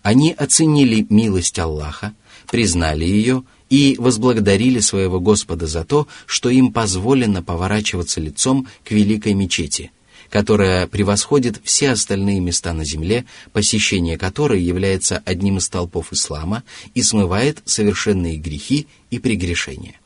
Они 0.02 0.32
оценили 0.32 1.06
милость 1.10 1.58
Аллаха, 1.58 2.14
признали 2.50 3.04
ее 3.04 3.42
и 3.68 3.96
возблагодарили 3.98 4.80
своего 4.80 5.20
Господа 5.20 5.66
за 5.66 5.84
то, 5.84 6.08
что 6.24 6.48
им 6.48 6.72
позволено 6.72 7.42
поворачиваться 7.42 8.18
лицом 8.18 8.66
к 8.82 8.90
великой 8.90 9.34
мечети, 9.34 9.92
которая 10.30 10.86
превосходит 10.86 11.60
все 11.64 11.90
остальные 11.90 12.40
места 12.40 12.72
на 12.72 12.84
земле, 12.84 13.26
посещение 13.52 14.16
которой 14.16 14.62
является 14.62 15.22
одним 15.26 15.58
из 15.58 15.68
толпов 15.68 16.14
ислама 16.14 16.62
и 16.94 17.02
смывает 17.02 17.62
совершенные 17.66 18.38
грехи 18.38 18.86
и 19.10 19.18
прегрешения. 19.18 20.00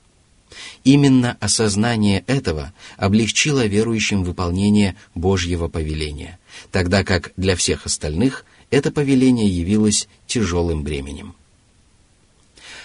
Именно 0.84 1.36
осознание 1.40 2.24
этого 2.26 2.72
облегчило 2.96 3.66
верующим 3.66 4.24
выполнение 4.24 4.96
Божьего 5.14 5.68
повеления, 5.68 6.38
тогда 6.72 7.04
как 7.04 7.32
для 7.36 7.56
всех 7.56 7.86
остальных 7.86 8.44
это 8.70 8.90
повеление 8.90 9.48
явилось 9.48 10.08
тяжелым 10.26 10.82
бременем. 10.82 11.34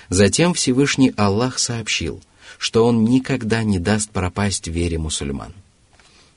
Затем 0.09 0.53
Всевышний 0.53 1.13
Аллах 1.17 1.59
сообщил, 1.59 2.21
что 2.57 2.85
Он 2.85 3.05
никогда 3.05 3.63
не 3.63 3.79
даст 3.79 4.09
пропасть 4.11 4.67
вере 4.67 4.97
мусульман. 4.97 5.53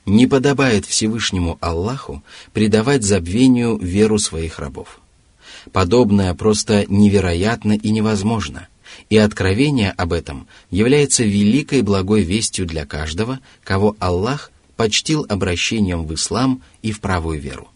Не 0.05 0.25
подобает 0.25 0.85
Всевышнему 0.85 1.57
Аллаху 1.59 2.23
предавать 2.53 3.03
забвению 3.03 3.77
веру 3.77 4.19
своих 4.19 4.59
рабов. 4.59 5.01
Подобное 5.73 6.33
просто 6.33 6.85
невероятно 6.87 7.73
и 7.73 7.89
невозможно, 7.91 8.69
и 9.09 9.17
откровение 9.17 9.91
об 9.91 10.13
этом 10.13 10.47
является 10.69 11.23
великой 11.23 11.81
благой 11.81 12.21
вестью 12.23 12.65
для 12.65 12.85
каждого, 12.85 13.39
кого 13.63 13.95
Аллах 13.99 14.51
почтил 14.75 15.25
обращением 15.27 16.05
в 16.05 16.13
ислам 16.13 16.61
и 16.81 16.91
в 16.91 16.99
правую 16.99 17.39
веру. 17.39 17.67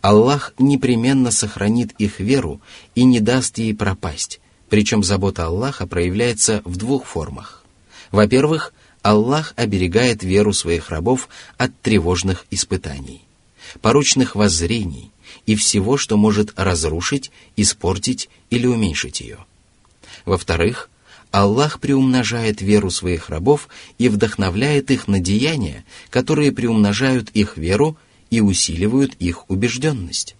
Аллах 0.00 0.52
непременно 0.58 1.30
сохранит 1.30 1.92
их 1.98 2.20
веру 2.20 2.60
и 2.94 3.04
не 3.04 3.20
даст 3.20 3.58
ей 3.58 3.74
пропасть, 3.74 4.40
причем 4.68 5.02
забота 5.02 5.46
Аллаха 5.46 5.86
проявляется 5.86 6.62
в 6.64 6.76
двух 6.76 7.06
формах. 7.06 7.64
Во-первых, 8.10 8.74
Аллах 9.02 9.54
оберегает 9.56 10.22
веру 10.22 10.52
своих 10.52 10.90
рабов 10.90 11.28
от 11.56 11.78
тревожных 11.80 12.46
испытаний, 12.50 13.22
порочных 13.80 14.34
воззрений 14.34 15.10
и 15.46 15.54
всего, 15.56 15.96
что 15.96 16.16
может 16.16 16.52
разрушить, 16.56 17.30
испортить 17.56 18.28
или 18.50 18.66
уменьшить 18.66 19.20
ее. 19.20 19.38
Во-вторых, 20.24 20.90
Аллах 21.30 21.80
приумножает 21.80 22.62
веру 22.62 22.90
своих 22.90 23.28
рабов 23.28 23.68
и 23.98 24.08
вдохновляет 24.08 24.90
их 24.90 25.08
на 25.08 25.18
деяния, 25.18 25.84
которые 26.10 26.52
приумножают 26.52 27.30
их 27.30 27.56
веру 27.56 27.96
и 28.30 28.40
усиливают 28.40 29.14
их 29.18 29.50
убежденность. 29.50 30.36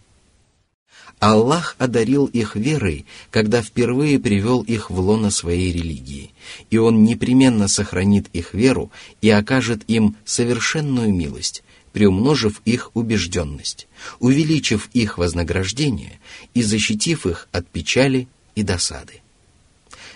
Аллах 1.19 1.75
одарил 1.79 2.27
их 2.27 2.55
верой, 2.55 3.07
когда 3.31 3.63
впервые 3.63 4.19
привел 4.19 4.63
их 4.63 4.91
в 4.91 4.99
лоно 5.01 5.31
своей 5.31 5.73
религии, 5.73 6.33
и 6.71 6.79
Он 6.79 7.03
непременно 7.03 7.67
сохранит 7.67 8.29
их 8.33 8.53
веру 8.53 8.91
и 9.21 9.31
окажет 9.31 9.83
им 9.89 10.17
совершенную 10.25 11.13
милость, 11.15 11.63
приумножив 11.93 12.61
их 12.65 12.91
убежденность, 12.95 13.89
увеличив 14.21 14.91
их 14.93 15.19
вознаграждение 15.19 16.21
и 16.53 16.63
защитив 16.63 17.27
их 17.27 17.49
от 17.53 17.67
печали 17.67 18.29
и 18.55 18.63
досады. 18.63 19.24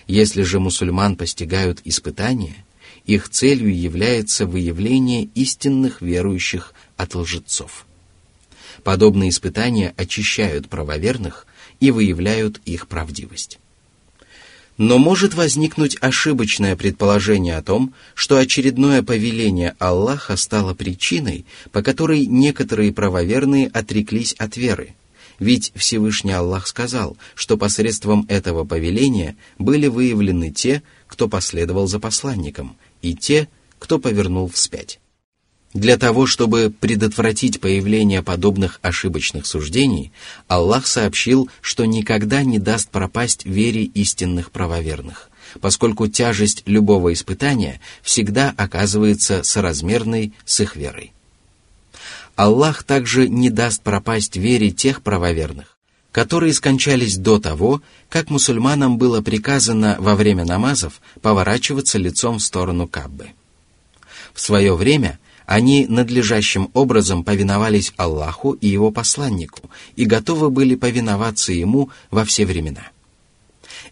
Если 0.09 0.41
же 0.41 0.59
мусульман 0.59 1.15
постигают 1.15 1.79
испытания, 1.85 2.65
их 3.05 3.29
целью 3.29 3.73
является 3.73 4.45
выявление 4.45 5.29
истинных 5.35 6.01
верующих 6.01 6.73
от 6.97 7.15
лжецов– 7.15 7.85
Подобные 8.83 9.29
испытания 9.29 9.93
очищают 9.97 10.69
правоверных 10.69 11.45
и 11.79 11.91
выявляют 11.91 12.61
их 12.65 12.87
правдивость. 12.87 13.59
Но 14.77 14.97
может 14.97 15.33
возникнуть 15.33 15.97
ошибочное 15.99 16.77
предположение 16.77 17.57
о 17.57 17.63
том, 17.63 17.93
что 18.13 18.37
очередное 18.37 19.03
повеление 19.03 19.75
Аллаха 19.77 20.37
стало 20.37 20.73
причиной, 20.73 21.45
по 21.71 21.81
которой 21.81 22.25
некоторые 22.25 22.93
правоверные 22.93 23.67
отреклись 23.67 24.33
от 24.33 24.55
веры. 24.55 24.95
Ведь 25.39 25.71
Всевышний 25.75 26.33
Аллах 26.33 26.67
сказал, 26.67 27.17
что 27.33 27.57
посредством 27.57 28.25
этого 28.27 28.65
повеления 28.65 29.37
были 29.57 29.87
выявлены 29.87 30.51
те, 30.51 30.83
кто 31.07 31.27
последовал 31.27 31.87
за 31.87 31.99
посланником, 31.99 32.77
и 33.01 33.15
те, 33.15 33.47
кто 33.79 33.99
повернул 33.99 34.49
вспять. 34.49 34.99
Для 35.73 35.97
того, 35.97 36.25
чтобы 36.25 36.73
предотвратить 36.77 37.61
появление 37.61 38.23
подобных 38.23 38.79
ошибочных 38.81 39.45
суждений, 39.45 40.11
Аллах 40.47 40.87
сообщил, 40.87 41.49
что 41.61 41.85
никогда 41.85 42.43
не 42.43 42.57
даст 42.57 42.89
пропасть 42.89 43.45
вере 43.45 43.83
истинных 43.83 44.51
правоверных, 44.51 45.29
поскольку 45.61 46.07
тяжесть 46.07 46.63
любого 46.65 47.13
испытания 47.13 47.79
всегда 48.01 48.53
оказывается 48.57 49.43
соразмерной 49.43 50.33
с 50.43 50.59
их 50.59 50.75
верой. 50.75 51.13
Аллах 52.39 52.83
также 52.83 53.27
не 53.27 53.49
даст 53.49 53.81
пропасть 53.81 54.37
вере 54.37 54.71
тех 54.71 55.01
правоверных, 55.01 55.77
которые 56.13 56.53
скончались 56.53 57.17
до 57.17 57.37
того, 57.37 57.81
как 58.07 58.29
мусульманам 58.29 58.97
было 58.97 59.19
приказано 59.19 59.97
во 59.99 60.15
время 60.15 60.45
намазов 60.45 61.01
поворачиваться 61.21 61.97
лицом 61.97 62.39
в 62.39 62.41
сторону 62.41 62.87
Каббы. 62.87 63.31
В 64.33 64.39
свое 64.39 64.73
время– 64.73 65.19
они 65.49 65.87
надлежащим 65.87 66.69
образом 66.75 67.23
повиновались 67.23 67.91
Аллаху 67.97 68.51
и 68.51 68.67
его 68.67 68.91
посланнику 68.91 69.69
и 69.95 70.05
готовы 70.05 70.51
были 70.51 70.75
повиноваться 70.75 71.51
ему 71.51 71.89
во 72.11 72.23
все 72.23 72.45
времена. 72.45 72.91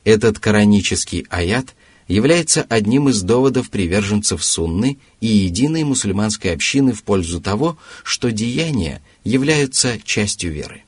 Этот 0.04 0.38
коранический 0.38 1.26
аят 1.32 1.74
является 2.08 2.64
одним 2.64 3.10
из 3.10 3.22
доводов 3.22 3.70
приверженцев 3.70 4.44
сунны 4.44 4.98
и 5.22 5.28
единой 5.28 5.84
мусульманской 5.84 6.54
общины 6.54 6.94
в 6.94 7.04
пользу 7.04 7.42
того, 7.42 7.78
что 8.04 8.32
деяния 8.32 9.02
являются 9.24 10.00
частью 10.04 10.54
веры. 10.54 10.84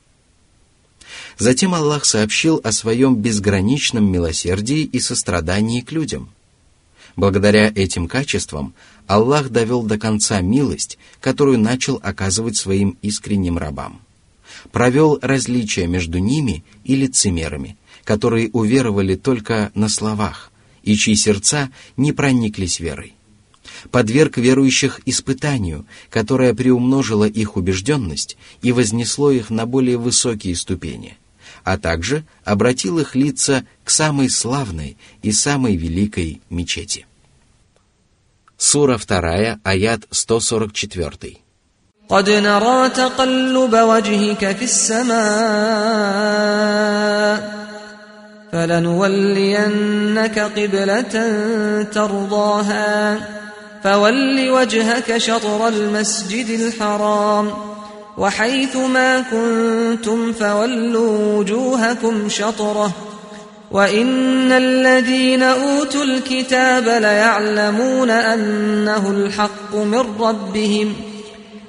Затем 1.38 1.74
Аллах 1.74 2.04
сообщил 2.04 2.60
о 2.62 2.72
своем 2.72 3.16
безграничном 3.16 4.10
милосердии 4.10 4.82
и 4.82 5.00
сострадании 5.00 5.80
к 5.80 5.92
людям– 5.92 6.30
Благодаря 7.16 7.72
этим 7.74 8.08
качествам 8.08 8.72
Аллах 9.06 9.50
довел 9.50 9.82
до 9.82 9.98
конца 9.98 10.40
милость, 10.40 10.98
которую 11.20 11.58
начал 11.58 12.00
оказывать 12.02 12.56
своим 12.56 12.96
искренним 13.02 13.58
рабам. 13.58 14.00
Провел 14.72 15.18
различия 15.20 15.86
между 15.86 16.18
ними 16.18 16.64
и 16.84 16.94
лицемерами, 16.96 17.76
которые 18.04 18.50
уверовали 18.52 19.16
только 19.16 19.70
на 19.74 19.88
словах, 19.88 20.49
и 20.83 20.95
чьи 20.95 21.15
сердца 21.15 21.69
не 21.97 22.11
прониклись 22.11 22.79
верой. 22.79 23.13
Подверг 23.91 24.37
верующих 24.37 25.01
испытанию, 25.05 25.85
которое 26.09 26.53
приумножило 26.53 27.25
их 27.25 27.57
убежденность 27.57 28.37
и 28.61 28.71
вознесло 28.71 29.31
их 29.31 29.49
на 29.49 29.65
более 29.65 29.97
высокие 29.97 30.55
ступени – 30.55 31.25
а 31.65 31.77
также 31.77 32.23
обратил 32.43 32.99
их 32.99 33.15
лица 33.15 33.65
к 33.83 33.89
самой 33.89 34.29
славной 34.29 34.97
и 35.23 35.31
самой 35.31 35.75
великой 35.75 36.41
мечети. 36.49 37.07
Сура 38.57 38.97
2, 38.97 39.59
аят 39.63 40.03
144. 40.11 41.37
قد 42.09 42.29
نرى 42.29 42.89
تقلب 42.89 43.73
وجهك 43.73 44.55
في 44.57 44.63
السماء 44.63 45.15
فلنولينك 48.52 50.38
قبلة 50.38 51.34
ترضاها. 51.82 53.18
فول 53.84 54.50
وجهك 54.50 55.16
شطر 55.16 55.68
المسجد 55.68 56.60
الحرام. 56.60 57.50
وحيث 58.18 58.76
ما 58.76 59.20
كنتم 59.20 60.32
فولوا 60.32 61.38
وجوهكم 61.38 62.28
شطره. 62.28 62.90
وإن 63.70 64.52
الذين 64.52 65.42
أوتوا 65.42 66.04
الكتاب 66.04 66.84
ليعلمون 66.84 68.10
أنه 68.10 69.10
الحق 69.10 69.74
من 69.74 70.04
ربهم. 70.20 70.94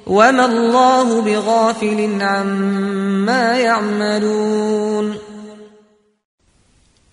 وما 0.06 0.44
الله 0.44 1.20
بغافل 1.20 2.18
عما 2.20 3.56
يعملون. 3.56 5.31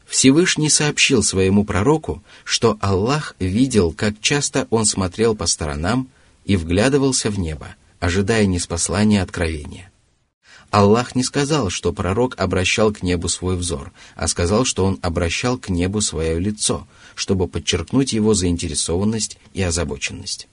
Всевышний 0.10 0.70
сообщил 0.70 1.22
своему 1.22 1.64
пророку, 1.64 2.24
что 2.44 2.80
Аллах 2.82 3.36
видел, 3.40 3.94
как 3.94 4.20
часто 4.20 4.68
он 4.72 4.86
смотрел 4.86 5.36
по 5.36 5.46
сторонам 5.46 6.10
и 6.46 6.56
вглядывался 6.58 7.30
в 7.30 7.38
небо, 7.38 7.76
ожидая 8.00 8.48
неспослания 8.48 9.22
откровения. 9.22 9.92
Аллах 10.72 11.16
не 11.16 11.24
сказал, 11.24 11.70
что 11.70 11.94
пророк 11.94 12.40
обращал 12.40 12.92
к 12.92 13.04
небу 13.04 13.30
свой 13.30 13.56
взор, 13.56 13.92
а 14.16 14.28
сказал, 14.28 14.66
что 14.66 14.86
он 14.86 15.00
обращал 15.04 15.60
к 15.60 15.70
небу 15.70 16.02
свое 16.02 16.40
лицо, 16.40 16.88
чтобы 17.14 17.48
подчеркнуть 17.48 18.14
его 18.14 18.34
заинтересованность 18.34 19.38
и 19.54 19.62
озабоченность. 19.62 20.48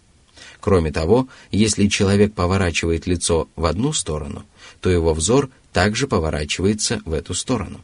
Кроме 0.61 0.93
того, 0.93 1.29
если 1.51 1.87
человек 1.87 2.35
поворачивает 2.35 3.07
лицо 3.07 3.49
в 3.57 3.65
одну 3.65 3.95
сторону, 3.95 4.45
то 4.81 4.91
его 4.91 5.15
взор 5.15 5.49
также 5.73 6.09
поворачивается 6.09 7.01
в 7.05 7.13
эту 7.13 7.33
сторону. 7.35 7.83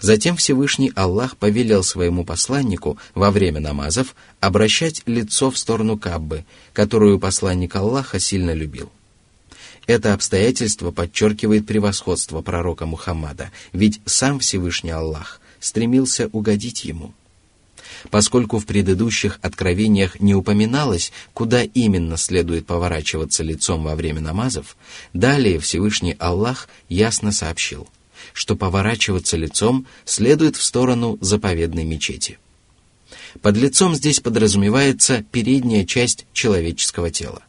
Затем 0.00 0.36
Всевышний 0.36 0.92
Аллах 0.94 1.36
повелел 1.36 1.82
своему 1.82 2.24
посланнику 2.24 2.98
во 3.14 3.30
время 3.30 3.60
намазов 3.60 4.14
обращать 4.40 5.02
лицо 5.06 5.50
в 5.50 5.58
сторону 5.58 5.98
Каббы, 5.98 6.44
которую 6.72 7.18
посланник 7.18 7.74
Аллаха 7.76 8.20
сильно 8.20 8.52
любил. 8.52 8.90
Это 9.86 10.14
обстоятельство 10.14 10.90
подчеркивает 10.90 11.66
превосходство 11.66 12.42
пророка 12.42 12.86
Мухаммада, 12.86 13.50
ведь 13.72 14.00
сам 14.04 14.40
Всевышний 14.40 14.90
Аллах 14.90 15.40
стремился 15.60 16.28
угодить 16.32 16.84
ему. 16.84 17.14
Поскольку 18.10 18.58
в 18.58 18.66
предыдущих 18.66 19.38
откровениях 19.42 20.20
не 20.20 20.34
упоминалось, 20.34 21.12
куда 21.32 21.62
именно 21.62 22.16
следует 22.16 22.66
поворачиваться 22.66 23.42
лицом 23.42 23.84
во 23.84 23.94
время 23.94 24.20
намазов, 24.20 24.76
далее 25.12 25.60
Всевышний 25.60 26.16
Аллах 26.18 26.68
ясно 26.88 27.32
сообщил– 27.32 27.88
что 28.36 28.54
поворачиваться 28.54 29.38
лицом 29.38 29.86
следует 30.04 30.56
в 30.56 30.62
сторону 30.62 31.16
заповедной 31.22 31.84
мечети. 31.84 32.38
Под 33.40 33.56
лицом 33.56 33.94
здесь 33.94 34.20
подразумевается 34.20 35.24
передняя 35.32 35.86
часть 35.86 36.26
человеческого 36.34 37.10
тела. 37.10 37.42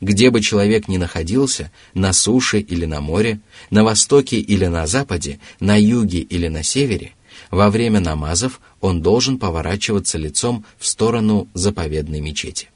Где 0.00 0.30
бы 0.30 0.40
человек 0.40 0.88
ни 0.88 0.96
находился, 0.96 1.70
на 1.92 2.14
суше 2.14 2.58
или 2.58 2.86
на 2.86 3.02
море, 3.02 3.40
на 3.68 3.84
востоке 3.84 4.40
или 4.40 4.64
на 4.64 4.86
западе, 4.86 5.40
на 5.60 5.78
юге 5.78 6.20
или 6.20 6.48
на 6.48 6.62
севере, 6.62 7.12
во 7.50 7.68
время 7.68 8.00
намазов 8.00 8.62
он 8.80 9.02
должен 9.02 9.38
поворачиваться 9.38 10.16
лицом 10.16 10.64
в 10.78 10.86
сторону 10.86 11.48
заповедной 11.52 12.20
мечети. 12.20 12.70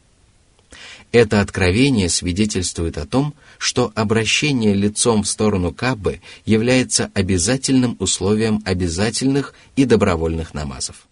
Это 1.12 1.42
откровение 1.42 2.08
свидетельствует 2.08 2.96
о 2.96 3.06
том, 3.06 3.34
что 3.58 3.92
обращение 3.94 4.74
лицом 4.74 5.22
в 5.22 5.28
сторону 5.28 5.72
Каббы 5.72 6.22
является 6.46 7.10
обязательным 7.12 7.96
условием 8.00 8.62
обязательных 8.64 9.54
и 9.76 9.84
добровольных 9.84 10.54
намазов. 10.54 11.06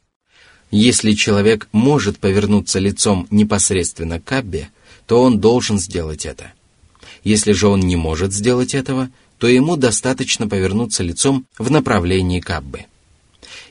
Если 0.71 1.13
человек 1.13 1.69
может 1.73 2.19
повернуться 2.19 2.79
лицом 2.79 3.27
непосредственно 3.31 4.21
к 4.21 4.25
Каббе, 4.25 4.71
то 5.07 5.23
он 5.23 5.39
должен 5.39 5.79
сделать 5.79 6.25
это. 6.25 6.53
Если 7.23 7.53
же 7.53 7.69
он 7.69 7.81
не 7.81 7.97
может 7.97 8.33
сделать 8.33 8.75
этого, 8.75 9.11
то 9.37 9.49
ему 9.49 9.77
достаточно 9.77 10.49
повернуться 10.49 11.03
лицом 11.03 11.47
в 11.59 11.71
направлении 11.71 12.41
Каббы. 12.41 12.87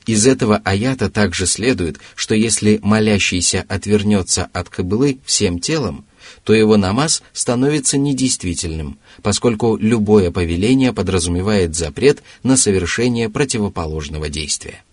Из 0.05 0.27
этого 0.27 0.61
аята 0.63 1.09
также 1.09 1.47
следует, 1.47 1.99
что 2.15 2.35
если 2.35 2.79
молящийся 2.83 3.65
отвернется 3.67 4.49
от 4.53 4.69
кабылы 4.69 5.19
всем 5.25 5.59
телом, 5.59 6.05
то 6.43 6.53
его 6.53 6.77
намаз 6.77 7.23
становится 7.33 7.97
недействительным, 7.97 8.97
поскольку 9.21 9.77
любое 9.77 10.31
повеление 10.31 10.93
подразумевает 10.93 11.75
запрет 11.75 12.23
на 12.43 12.57
совершение 12.57 13.29
противоположного 13.29 14.29
действия. 14.29 14.83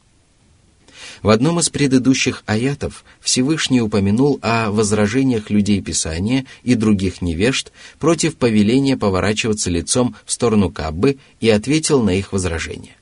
В 1.22 1.30
одном 1.30 1.58
из 1.60 1.70
предыдущих 1.70 2.42
аятов 2.46 3.04
Всевышний 3.20 3.80
упомянул 3.80 4.38
о 4.42 4.70
возражениях 4.70 5.50
людей 5.50 5.80
Писания 5.80 6.44
и 6.62 6.74
других 6.74 7.22
невежд 7.22 7.72
против 7.98 8.36
повеления 8.36 8.96
поворачиваться 8.96 9.70
лицом 9.70 10.14
в 10.24 10.32
сторону 10.32 10.70
Каббы 10.70 11.18
и 11.40 11.48
ответил 11.48 12.02
на 12.02 12.10
их 12.10 12.32
возражения. 12.32 12.96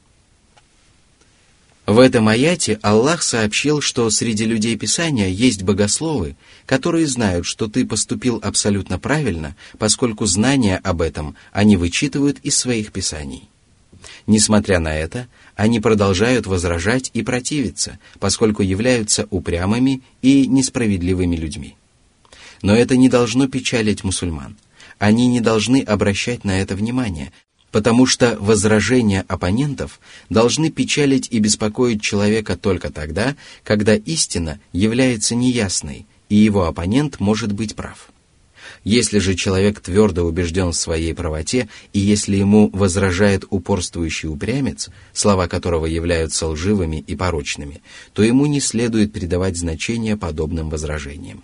В 1.87 1.99
этом 1.99 2.29
аяте 2.29 2.79
Аллах 2.81 3.23
сообщил, 3.23 3.83
что 3.83 4.09
среди 4.09 4.47
людей 4.47 4.75
Писания 4.77 5.29
есть 5.29 5.63
богословы, 5.63 6.35
которые 6.65 7.07
знают, 7.07 7.45
что 7.45 7.69
ты 7.69 7.85
поступил 7.85 8.41
абсолютно 8.43 8.99
правильно, 8.99 9.55
поскольку 9.79 10.25
знания 10.25 10.81
об 10.83 11.03
этом 11.03 11.37
они 11.53 11.77
вычитывают 11.77 12.39
из 12.43 12.57
своих 12.57 12.91
писаний. 12.91 13.51
Несмотря 14.27 14.81
на 14.81 14.97
это, 14.97 15.29
они 15.57 15.79
продолжают 15.79 16.47
возражать 16.47 17.11
и 17.13 17.23
противиться, 17.23 17.99
поскольку 18.19 18.63
являются 18.63 19.27
упрямыми 19.31 20.03
и 20.23 20.47
несправедливыми 20.47 21.37
людьми. 21.37 21.77
Но 22.63 22.75
это 22.75 22.97
не 22.97 23.11
должно 23.11 23.47
печалить 23.47 24.05
мусульман. 24.05 24.57
Они 24.99 25.27
не 25.27 25.41
должны 25.41 25.83
обращать 25.83 26.45
на 26.45 26.61
это 26.61 26.77
внимание, 26.77 27.33
потому 27.75 28.07
что 28.07 28.37
возражения 28.39 29.25
оппонентов 29.27 29.99
должны 30.31 30.71
печалить 30.71 31.27
и 31.33 31.41
беспокоить 31.41 32.01
человека 32.01 32.57
только 32.57 32.93
тогда, 32.93 33.35
когда 33.65 33.97
истина 33.97 34.61
является 34.73 35.35
неясной, 35.35 36.07
и 36.29 36.37
его 36.37 36.67
оппонент 36.67 37.19
может 37.19 37.51
быть 37.51 37.75
прав. 37.75 38.11
Если 38.85 39.19
же 39.19 39.35
человек 39.35 39.81
твердо 39.81 40.23
убежден 40.23 40.71
в 40.71 40.77
своей 40.77 41.15
правоте, 41.15 41.69
и 41.93 41.99
если 41.99 42.37
ему 42.37 42.71
возражает 42.73 43.45
упорствующий 43.51 44.29
упрямец, 44.29 44.89
слова 45.13 45.49
которого 45.49 45.87
являются 45.87 46.47
лживыми 46.47 47.03
и 47.05 47.17
порочными, 47.17 47.83
то 48.13 48.23
ему 48.23 48.47
не 48.47 48.61
следует 48.61 49.13
придавать 49.13 49.57
значение 49.57 50.17
подобным 50.17 50.71
возражениям. 50.71 51.43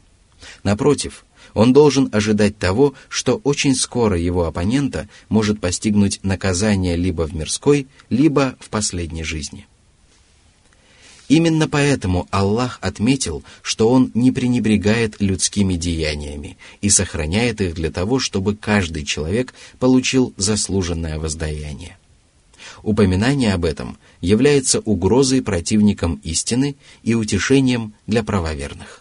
Напротив, 0.62 1.24
он 1.54 1.72
должен 1.72 2.08
ожидать 2.12 2.58
того, 2.58 2.94
что 3.08 3.40
очень 3.44 3.74
скоро 3.74 4.18
его 4.18 4.44
оппонента 4.46 5.08
может 5.28 5.60
постигнуть 5.60 6.20
наказание 6.22 6.96
либо 6.96 7.26
в 7.26 7.34
мирской, 7.34 7.86
либо 8.08 8.56
в 8.60 8.68
последней 8.68 9.24
жизни. 9.24 9.66
Именно 11.30 11.68
поэтому 11.68 12.26
Аллах 12.32 12.80
отметил, 12.82 13.44
что 13.62 13.88
Он 13.88 14.10
не 14.14 14.32
пренебрегает 14.32 15.20
людскими 15.20 15.74
деяниями 15.74 16.58
и 16.80 16.90
сохраняет 16.90 17.60
их 17.60 17.74
для 17.74 17.92
того, 17.92 18.18
чтобы 18.18 18.56
каждый 18.56 19.04
человек 19.04 19.54
получил 19.78 20.34
заслуженное 20.36 21.20
воздаяние. 21.20 21.96
Упоминание 22.82 23.54
об 23.54 23.64
этом 23.64 23.96
является 24.20 24.80
угрозой 24.80 25.40
противникам 25.40 26.20
истины 26.24 26.74
и 27.04 27.14
утешением 27.14 27.94
для 28.08 28.24
правоверных. 28.24 28.99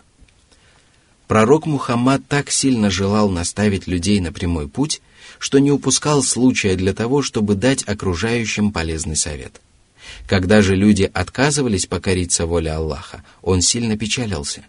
Пророк 1.30 1.68
Мухаммад 1.68 2.24
так 2.28 2.50
сильно 2.50 2.89
желал 2.89 3.30
наставить 3.30 3.86
людей 3.86 4.20
на 4.20 4.34
прямой 4.34 4.68
путь, 4.68 5.00
что 5.38 5.60
не 5.60 5.72
упускал 5.72 6.24
случая 6.24 6.76
для 6.76 6.92
того, 6.92 7.22
чтобы 7.22 7.54
дать 7.54 7.88
окружающим 7.88 8.72
полезный 8.72 9.15
совет. 9.15 9.62
Когда 10.28 10.63
же 10.63 10.76
люди 10.76 11.08
отказывались 11.13 11.86
покориться 11.86 12.48
воле 12.48 12.72
Аллаха, 12.72 13.24
он 13.44 13.62
сильно 13.62 13.96
печалился. 13.96 14.65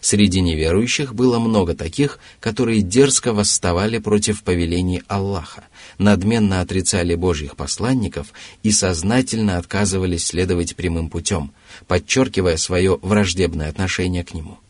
Среди 0.00 0.40
неверующих 0.40 1.12
было 1.12 1.40
много 1.40 1.74
таких, 1.74 2.20
которые 2.38 2.82
дерзко 2.82 3.32
восставали 3.32 3.98
против 3.98 4.44
повелений 4.44 5.02
Аллаха, 5.08 5.64
надменно 5.98 6.60
отрицали 6.60 7.16
Божьих 7.16 7.56
посланников 7.56 8.28
и 8.62 8.70
сознательно 8.70 9.58
отказывались 9.58 10.26
следовать 10.26 10.76
прямым 10.76 11.10
путем, 11.10 11.50
подчеркивая 11.88 12.58
свое 12.58 12.96
враждебное 13.02 13.68
отношение 13.68 14.22
к 14.22 14.34
нему– 14.34 14.60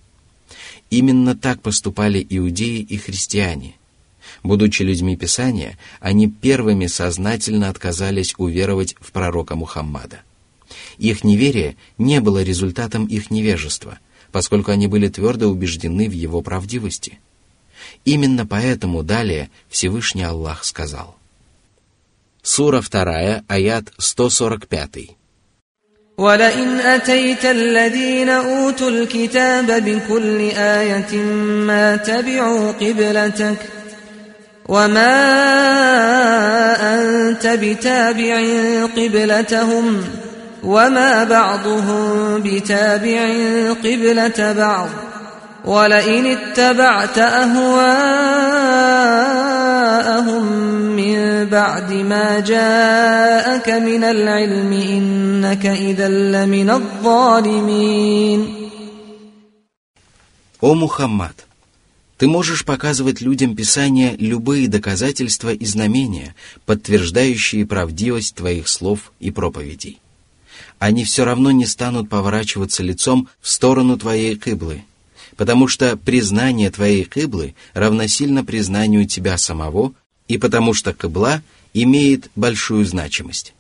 Именно 0.91 1.37
так 1.37 1.63
поступали 1.63 2.27
иудеи 2.29 2.81
и 2.81 2.97
христиане. 2.97 3.77
Будучи 4.43 4.83
людьми 4.83 5.17
Писания, 5.17 5.79
они 6.01 6.29
первыми 6.29 6.87
сознательно 6.87 7.69
отказались 7.69 8.35
уверовать 8.37 8.97
в 9.01 9.13
пророка 9.13 9.55
Мухаммада. 9.55 10.23
Их 10.99 11.25
неверие 11.25 11.77
не 11.97 12.21
было 12.21 12.43
результатом 12.43 13.07
их 13.07 13.31
невежества, 13.31 13.99
поскольку 14.33 14.73
они 14.73 14.87
были 14.87 15.09
твердо 15.09 15.49
убеждены 15.49 16.09
в 16.09 16.13
его 16.13 16.43
правдивости. 16.43 17.19
Именно 18.05 18.47
поэтому 18.47 19.03
далее 19.03 19.51
Всевышний 19.69 20.23
Аллах 20.23 20.65
сказал. 20.65 21.17
Сура 22.43 22.81
2, 22.81 23.45
аят 23.47 23.93
145. 23.99 25.17
ولئن 26.21 26.81
أتيت 26.81 27.45
الذين 27.45 28.29
أوتوا 28.29 28.91
الكتاب 28.91 29.67
بكل 29.67 30.41
آية 30.57 31.17
ما 31.67 31.97
تبعوا 31.97 32.73
قبلتك 32.73 33.57
وما 34.69 35.17
أنت 36.95 37.47
بتابع 37.47 38.41
قبلتهم 38.97 40.05
وما 40.65 41.25
بعضهم 41.25 42.41
بتابع 42.45 43.21
قبلة 43.85 44.53
بعض 44.53 44.89
ولئن 45.65 46.27
اتبعت 46.27 47.19
أهواءهم 47.19 48.61
من 50.96 51.46
بعد 51.50 51.94
ما 51.94 52.40
جاءك 52.40 53.70
من 53.70 54.04
العلم 54.04 54.74
إنك 54.74 55.66
إذا 55.66 56.10
لمن 56.10 56.70
الظالمين 56.70 58.66
О 60.62 60.74
Мухаммад! 60.74 61.46
Ты 62.18 62.28
можешь 62.28 62.64
показывать 62.64 63.22
людям 63.22 63.56
Писания 63.56 64.16
любые 64.18 64.68
доказательства 64.68 65.54
и 65.54 65.66
знамения, 65.66 66.34
подтверждающие 66.66 67.66
правдивость 67.66 68.36
твоих 68.36 68.70
слов 68.70 69.12
и 69.20 69.32
проповедей. 69.32 70.00
Они 70.80 71.04
все 71.04 71.26
равно 71.26 71.52
не 71.52 71.66
станут 71.66 72.10
поворачиваться 72.10 72.84
лицом 72.84 73.28
в 73.42 73.50
сторону 73.50 73.98
твоей 73.98 74.38
кыблы, 74.38 74.86
потому 75.41 75.69
что 75.69 75.97
признание 75.97 76.71
твоей 76.71 77.03
кыблы 77.05 77.55
равносильно 77.73 78.45
признанию 78.45 79.07
тебя 79.07 79.39
самого, 79.39 79.95
и 80.29 80.37
потому 80.37 80.75
что 80.75 80.93
кыбла 80.93 81.43
имеет 81.73 82.31
большую 82.37 82.85
значимость. 82.85 83.55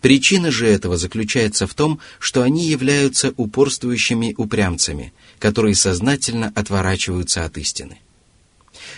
Причина 0.00 0.50
же 0.50 0.66
этого 0.66 0.96
заключается 0.96 1.68
в 1.68 1.74
том, 1.74 2.00
что 2.18 2.42
они 2.42 2.66
являются 2.66 3.32
упорствующими 3.36 4.34
упрямцами, 4.36 5.12
которые 5.38 5.76
сознательно 5.76 6.52
отворачиваются 6.56 7.44
от 7.44 7.56
истины. 7.56 7.98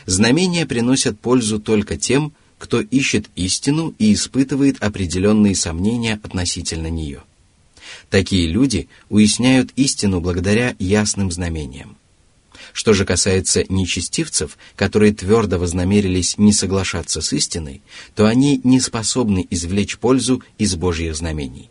Знамения 0.07 0.65
приносят 0.65 1.21
пользу 1.21 1.61
только 1.61 1.99
тем, 1.99 2.33
кто 2.57 2.81
ищет 2.81 3.27
истину 3.37 3.95
и 3.99 4.15
испытывает 4.15 4.83
определенные 4.83 5.55
сомнения 5.55 6.19
относительно 6.23 6.87
нее. 6.87 7.23
Такие 8.09 8.49
люди 8.49 8.89
уясняют 9.11 9.73
истину 9.77 10.23
благодаря 10.23 10.75
ясным 10.79 11.31
знамениям. 11.31 11.98
Что 12.73 12.93
же 12.93 13.05
касается 13.05 13.65
нечестивцев, 13.69 14.59
которые 14.77 15.13
твердо 15.13 15.59
вознамерились 15.59 16.39
не 16.39 16.53
соглашаться 16.53 17.21
с 17.21 17.33
истиной, 17.33 17.83
то 18.15 18.27
они 18.27 18.61
не 18.65 18.81
способны 18.81 19.47
извлечь 19.51 19.99
пользу 19.99 20.43
из 20.59 20.77
Божьих 20.77 21.17
знамений. 21.17 21.71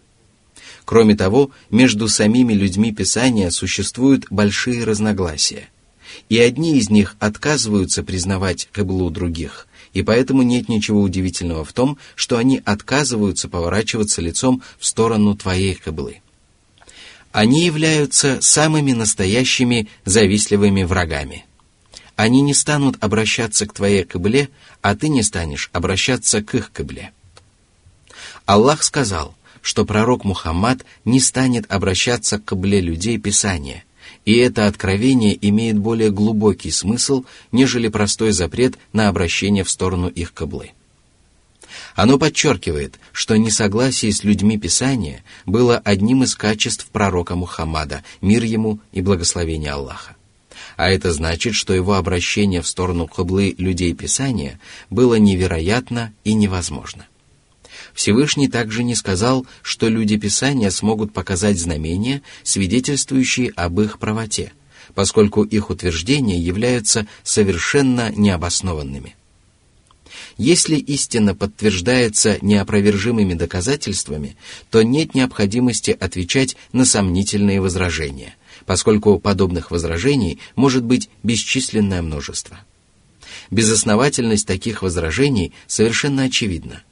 Кроме 0.86 1.16
того, 1.16 1.52
между 1.70 2.08
самими 2.08 2.54
людьми 2.54 2.94
Писания 2.94 3.50
существуют 3.50 4.26
большие 4.30 4.84
разногласия. 4.84 5.70
И 6.30 6.40
одни 6.40 6.78
из 6.78 6.90
них 6.90 7.16
отказываются 7.20 8.04
признавать 8.04 8.70
каблу 8.72 9.10
других, 9.10 9.68
и 9.94 10.02
поэтому 10.02 10.42
нет 10.42 10.70
ничего 10.70 11.02
удивительного 11.02 11.66
в 11.66 11.74
том, 11.74 11.98
что 12.16 12.38
они 12.38 12.62
отказываются 12.64 13.50
поворачиваться 13.50 14.22
лицом 14.22 14.62
в 14.80 14.86
сторону 14.86 15.36
твоей 15.36 15.76
каблы 15.76 16.22
они 17.38 17.66
являются 17.66 18.42
самыми 18.42 18.94
настоящими 18.94 19.90
завистливыми 20.06 20.82
врагами. 20.82 21.46
Они 22.16 22.42
не 22.42 22.56
станут 22.56 22.98
обращаться 23.00 23.68
к 23.68 23.74
твоей 23.74 24.06
кабле, 24.06 24.50
а 24.82 24.96
ты 24.96 25.08
не 25.08 25.22
станешь 25.22 25.70
обращаться 25.72 26.42
к 26.42 26.56
их 26.56 26.72
кабле. 26.72 27.12
Аллах 28.48 28.82
сказал, 28.82 29.36
что 29.62 29.86
пророк 29.86 30.24
Мухаммад 30.24 30.84
не 31.06 31.20
станет 31.20 31.72
обращаться 31.72 32.40
к 32.40 32.46
кабле 32.46 32.82
людей 32.82 33.20
Писания, 33.20 33.84
и 34.26 34.36
это 34.38 34.66
откровение 34.66 35.38
имеет 35.48 35.78
более 35.78 36.10
глубокий 36.10 36.72
смысл, 36.72 37.24
нежели 37.52 37.88
простой 37.88 38.32
запрет 38.32 38.80
на 38.94 39.10
обращение 39.10 39.64
в 39.64 39.70
сторону 39.70 40.08
их 40.08 40.34
каблы. 40.34 40.72
Оно 41.98 42.20
подчеркивает, 42.20 43.00
что 43.12 43.36
несогласие 43.38 44.14
с 44.14 44.24
людьми 44.24 44.60
Писания 44.60 45.24
было 45.48 45.80
одним 45.80 46.22
из 46.22 46.36
качеств 46.36 46.86
пророка 46.92 47.36
Мухаммада, 47.36 48.04
мир 48.22 48.44
ему 48.44 48.80
и 48.92 49.02
благословение 49.02 49.72
Аллаха. 49.72 50.16
А 50.76 50.92
это 50.92 51.12
значит, 51.12 51.56
что 51.56 51.74
его 51.74 51.96
обращение 51.96 52.62
в 52.62 52.68
сторону 52.68 53.08
каблы 53.08 53.56
людей 53.58 53.96
Писания 53.96 54.60
было 54.92 55.16
невероятно 55.16 56.14
и 56.24 56.36
невозможно. 56.36 57.08
Всевышний 57.96 58.48
также 58.48 58.84
не 58.84 58.94
сказал, 58.94 59.48
что 59.64 59.88
люди 59.88 60.18
Писания 60.18 60.70
смогут 60.70 61.14
показать 61.14 61.58
знамения, 61.58 62.22
свидетельствующие 62.44 63.50
об 63.56 63.82
их 63.82 63.98
правоте, 63.98 64.54
поскольку 64.94 65.42
их 65.42 65.72
утверждения 65.72 66.38
являются 66.38 67.08
совершенно 67.24 68.12
необоснованными. 68.12 69.16
Если 70.38 70.76
истина 70.78 71.36
подтверждается 71.36 72.38
неопровержимыми 72.42 73.34
доказательствами, 73.34 74.38
то 74.70 74.82
нет 74.82 75.16
необходимости 75.16 75.92
отвечать 75.92 76.56
на 76.72 76.86
сомнительные 76.86 77.62
возражения, 77.62 78.36
поскольку 78.66 79.20
подобных 79.20 79.72
возражений 79.72 80.40
может 80.56 80.84
быть 80.84 81.10
бесчисленное 81.24 82.02
множество. 82.02 82.60
Безосновательность 83.52 84.48
таких 84.48 84.82
возражений 84.82 85.54
совершенно 85.68 86.24
очевидна, 86.24 86.84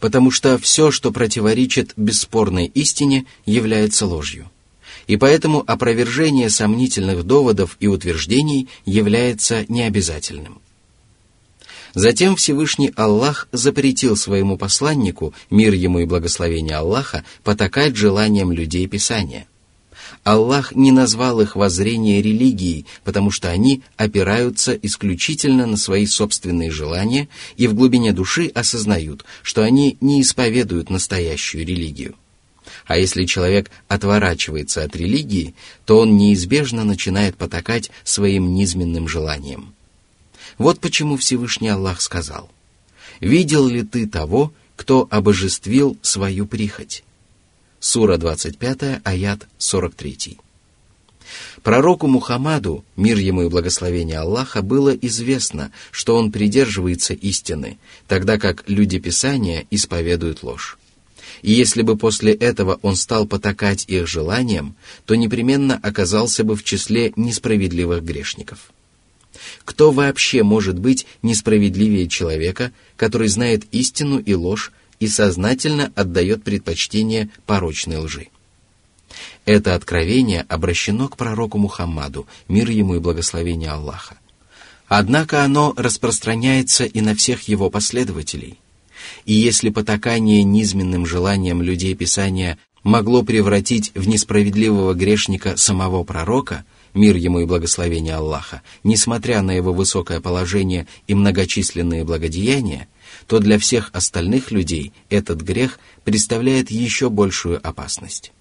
потому 0.00 0.30
что 0.30 0.58
все, 0.58 0.90
что 0.90 1.12
противоречит 1.12 1.92
бесспорной 1.96 2.66
истине, 2.66 3.26
является 3.44 4.06
ложью. 4.06 4.50
И 5.06 5.16
поэтому 5.16 5.62
опровержение 5.66 6.48
сомнительных 6.48 7.24
доводов 7.24 7.76
и 7.80 7.86
утверждений 7.86 8.68
является 8.84 9.64
необязательным. 9.68 10.60
Затем 11.94 12.36
Всевышний 12.36 12.92
Аллах 12.96 13.48
запретил 13.52 14.16
своему 14.16 14.56
посланнику, 14.56 15.34
мир 15.50 15.74
ему 15.74 16.00
и 16.00 16.06
благословение 16.06 16.76
Аллаха, 16.76 17.24
потакать 17.44 17.96
желаниям 17.96 18.50
людей 18.50 18.86
Писания. 18.86 19.46
Аллах 20.24 20.74
не 20.74 20.92
назвал 20.92 21.40
их 21.40 21.56
воззрение 21.56 22.22
религией, 22.22 22.86
потому 23.04 23.30
что 23.30 23.50
они 23.50 23.82
опираются 23.96 24.72
исключительно 24.72 25.66
на 25.66 25.76
свои 25.76 26.06
собственные 26.06 26.70
желания 26.70 27.28
и 27.56 27.66
в 27.66 27.74
глубине 27.74 28.12
души 28.12 28.50
осознают, 28.54 29.24
что 29.42 29.62
они 29.62 29.96
не 30.00 30.22
исповедуют 30.22 30.90
настоящую 30.90 31.66
религию. 31.66 32.14
А 32.86 32.96
если 32.96 33.24
человек 33.24 33.70
отворачивается 33.88 34.84
от 34.84 34.94
религии, 34.96 35.54
то 35.84 35.98
он 35.98 36.16
неизбежно 36.16 36.84
начинает 36.84 37.36
потакать 37.36 37.90
своим 38.04 38.54
низменным 38.54 39.08
желаниям. 39.08 39.74
Вот 40.58 40.80
почему 40.80 41.16
Всевышний 41.16 41.68
Аллах 41.68 42.00
сказал, 42.00 42.50
«Видел 43.20 43.66
ли 43.66 43.82
ты 43.82 44.06
того, 44.06 44.52
кто 44.76 45.06
обожествил 45.10 45.96
свою 46.02 46.46
прихоть?» 46.46 47.04
Сура 47.80 48.16
25, 48.16 49.00
аят 49.04 49.48
43. 49.58 50.38
Пророку 51.62 52.06
Мухаммаду, 52.06 52.84
мир 52.96 53.18
ему 53.18 53.42
и 53.42 53.48
благословение 53.48 54.18
Аллаха, 54.18 54.62
было 54.62 54.94
известно, 54.94 55.72
что 55.90 56.16
он 56.16 56.30
придерживается 56.30 57.14
истины, 57.14 57.78
тогда 58.06 58.38
как 58.38 58.64
люди 58.68 58.98
Писания 58.98 59.66
исповедуют 59.70 60.42
ложь. 60.42 60.78
И 61.42 61.52
если 61.52 61.82
бы 61.82 61.96
после 61.96 62.32
этого 62.32 62.78
он 62.82 62.96
стал 62.96 63.26
потакать 63.26 63.84
их 63.88 64.06
желаниям, 64.06 64.76
то 65.06 65.14
непременно 65.14 65.78
оказался 65.82 66.44
бы 66.44 66.54
в 66.54 66.62
числе 66.62 67.12
несправедливых 67.16 68.04
грешников. 68.04 68.70
Кто 69.64 69.92
вообще 69.92 70.42
может 70.42 70.78
быть 70.78 71.06
несправедливее 71.22 72.08
человека, 72.08 72.72
который 72.96 73.28
знает 73.28 73.64
истину 73.72 74.18
и 74.18 74.34
ложь 74.34 74.72
и 74.98 75.08
сознательно 75.08 75.92
отдает 75.94 76.42
предпочтение 76.42 77.30
порочной 77.46 77.98
лжи? 77.98 78.28
Это 79.44 79.74
откровение 79.74 80.44
обращено 80.48 81.08
к 81.08 81.16
пророку 81.16 81.58
Мухаммаду, 81.58 82.26
мир 82.48 82.70
ему 82.70 82.96
и 82.96 82.98
благословение 82.98 83.70
Аллаха. 83.70 84.16
Однако 84.88 85.44
оно 85.44 85.74
распространяется 85.76 86.84
и 86.84 87.00
на 87.00 87.14
всех 87.14 87.42
его 87.48 87.70
последователей. 87.70 88.58
И 89.24 89.32
если 89.32 89.70
потакание 89.70 90.42
низменным 90.42 91.06
желаниям 91.06 91.62
людей 91.62 91.94
Писания 91.94 92.58
могло 92.82 93.22
превратить 93.22 93.92
в 93.94 94.06
несправедливого 94.08 94.94
грешника 94.94 95.56
самого 95.56 96.02
пророка– 96.04 96.64
мир 96.94 97.16
ему 97.16 97.40
и 97.40 97.46
благословение 97.46 98.14
Аллаха, 98.14 98.62
несмотря 98.84 99.42
на 99.42 99.52
его 99.52 99.72
высокое 99.72 100.20
положение 100.20 100.86
и 101.06 101.14
многочисленные 101.14 102.04
благодеяния, 102.04 102.88
то 103.26 103.38
для 103.38 103.58
всех 103.58 103.90
остальных 103.92 104.50
людей 104.50 104.92
этот 105.10 105.40
грех 105.40 105.78
представляет 106.04 106.70
еще 106.70 107.10
большую 107.10 107.66
опасность. 107.66 108.32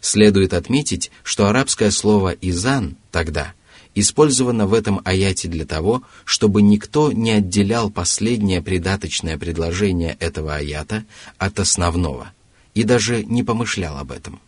Следует 0.00 0.52
отметить, 0.54 1.10
что 1.22 1.46
арабское 1.46 1.90
слово 1.90 2.34
«изан» 2.40 2.96
тогда 3.10 3.54
использовано 3.94 4.66
в 4.66 4.74
этом 4.74 5.00
аяте 5.04 5.48
для 5.48 5.66
того, 5.66 6.02
чтобы 6.24 6.62
никто 6.62 7.12
не 7.12 7.32
отделял 7.32 7.90
последнее 7.90 8.62
придаточное 8.62 9.38
предложение 9.38 10.16
этого 10.18 10.56
аята 10.56 11.04
от 11.38 11.60
основного 11.60 12.32
и 12.74 12.84
даже 12.84 13.24
не 13.24 13.42
помышлял 13.42 13.98
об 13.98 14.12
этом. 14.12 14.40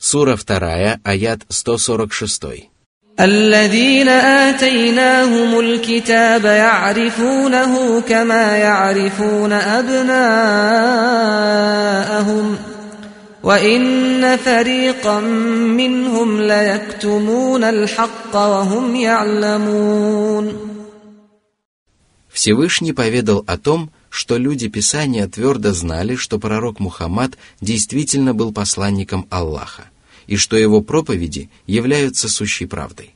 Сура 0.00 0.36
2, 0.36 1.00
аят 1.04 1.40
146. 1.50 2.70
الذين 3.20 4.08
آتيناهم 4.08 5.60
الكتاب 5.60 6.44
يعرفونه 6.44 8.00
كما 8.00 8.56
يعرفون 8.56 9.52
أبناءهم 9.52 10.66
وإن 13.42 14.36
فريقا 14.36 15.20
منهم 15.80 16.40
ليكتمون 16.42 17.64
الحق 17.64 18.36
وهم 18.36 18.96
يعلمون 18.96 20.56
Всевышний 22.28 22.92
поведал 22.92 23.44
о 23.46 23.56
том, 23.56 23.90
что 24.10 24.36
люди 24.36 24.68
Писания 24.68 25.26
твердо 25.26 25.72
знали, 25.72 26.16
что 26.16 26.38
пророк 26.38 26.80
Мухаммад 26.80 27.38
действительно 27.62 28.34
был 28.34 28.52
посланником 28.52 29.26
Аллаха, 29.30 29.84
и 30.27 30.35
что 30.35 30.57
его 30.57 30.81
проповеди 30.81 31.49
являются 31.67 32.29
сущей 32.29 32.67
правдой. 32.67 33.13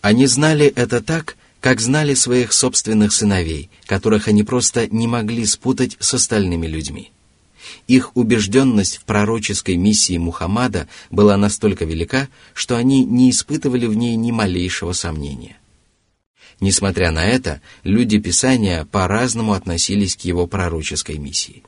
Они 0.00 0.26
знали 0.26 0.66
это 0.66 1.00
так, 1.00 1.36
как 1.60 1.80
знали 1.80 2.14
своих 2.14 2.52
собственных 2.52 3.12
сыновей, 3.12 3.70
которых 3.86 4.28
они 4.28 4.42
просто 4.44 4.86
не 4.86 5.06
могли 5.06 5.44
спутать 5.46 5.96
с 5.98 6.14
остальными 6.14 6.66
людьми. 6.66 7.10
Их 7.88 8.16
убежденность 8.16 8.98
в 8.98 9.04
пророческой 9.04 9.76
миссии 9.76 10.18
Мухаммада 10.18 10.88
была 11.10 11.36
настолько 11.36 11.84
велика, 11.84 12.28
что 12.54 12.76
они 12.76 13.04
не 13.04 13.30
испытывали 13.30 13.86
в 13.86 13.94
ней 13.94 14.16
ни 14.16 14.30
малейшего 14.30 14.92
сомнения. 14.92 15.56
Несмотря 16.60 17.10
на 17.10 17.26
это, 17.26 17.60
люди 17.82 18.18
Писания 18.18 18.84
по-разному 18.84 19.52
относились 19.52 20.16
к 20.16 20.20
его 20.20 20.46
пророческой 20.46 21.18
миссии. 21.18 21.62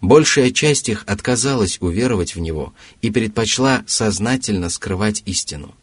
Большая 0.00 0.52
часть 0.52 0.88
их 0.88 1.04
отказалась 1.06 1.78
уверовать 1.80 2.34
в 2.36 2.40
него 2.40 2.72
и 3.02 3.10
предпочла 3.10 3.82
сознательно 3.86 4.68
скрывать 4.70 5.22
истину. 5.26 5.74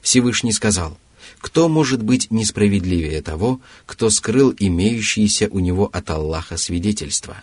Всевышний 0.00 0.52
сказал, 0.52 0.96
«Кто 1.38 1.68
может 1.68 2.02
быть 2.02 2.30
несправедливее 2.30 3.20
того, 3.20 3.60
кто 3.84 4.08
скрыл 4.08 4.54
имеющиеся 4.58 5.48
у 5.50 5.58
него 5.58 5.90
от 5.92 6.08
Аллаха 6.10 6.56
свидетельства?» 6.56 7.42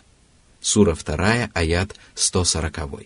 Сура 0.60 0.95
2, 0.95 1.52
аят 1.54 1.95
140. 2.15 3.06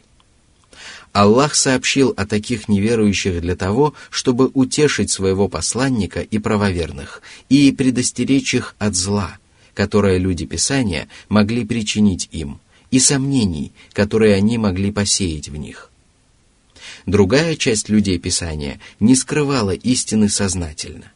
Аллах 1.12 1.56
сообщил 1.56 2.14
о 2.16 2.26
таких 2.26 2.70
неверующих 2.70 3.42
для 3.42 3.58
того, 3.58 3.94
чтобы 4.10 4.50
утешить 4.54 5.12
своего 5.12 5.50
посланника 5.50 6.22
и 6.22 6.38
правоверных 6.38 7.22
и 7.50 7.72
предостеречь 7.74 8.54
их 8.54 8.76
от 8.80 8.96
зла, 8.96 9.38
которое 9.74 10.18
люди 10.18 10.46
Писания 10.46 11.10
могли 11.28 11.66
причинить 11.66 12.30
им, 12.32 12.60
и 12.92 13.00
сомнений, 13.00 13.72
которые 13.94 14.36
они 14.36 14.58
могли 14.58 14.92
посеять 14.92 15.50
в 15.50 15.56
них. 15.56 15.92
Другая 17.06 17.56
часть 17.56 17.90
людей 17.90 18.20
Писания 18.20 18.80
не 19.00 19.16
скрывала 19.16 19.72
истины 19.72 20.30
сознательно. 20.30 21.12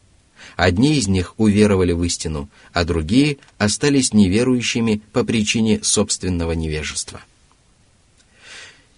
Одни 0.56 0.98
из 0.98 1.08
них 1.08 1.34
уверовали 1.38 1.94
в 1.94 2.04
истину, 2.04 2.50
а 2.74 2.84
другие 2.84 3.38
остались 3.58 4.14
неверующими 4.14 5.02
по 5.12 5.24
причине 5.24 5.80
собственного 5.84 6.52
невежества– 6.52 7.22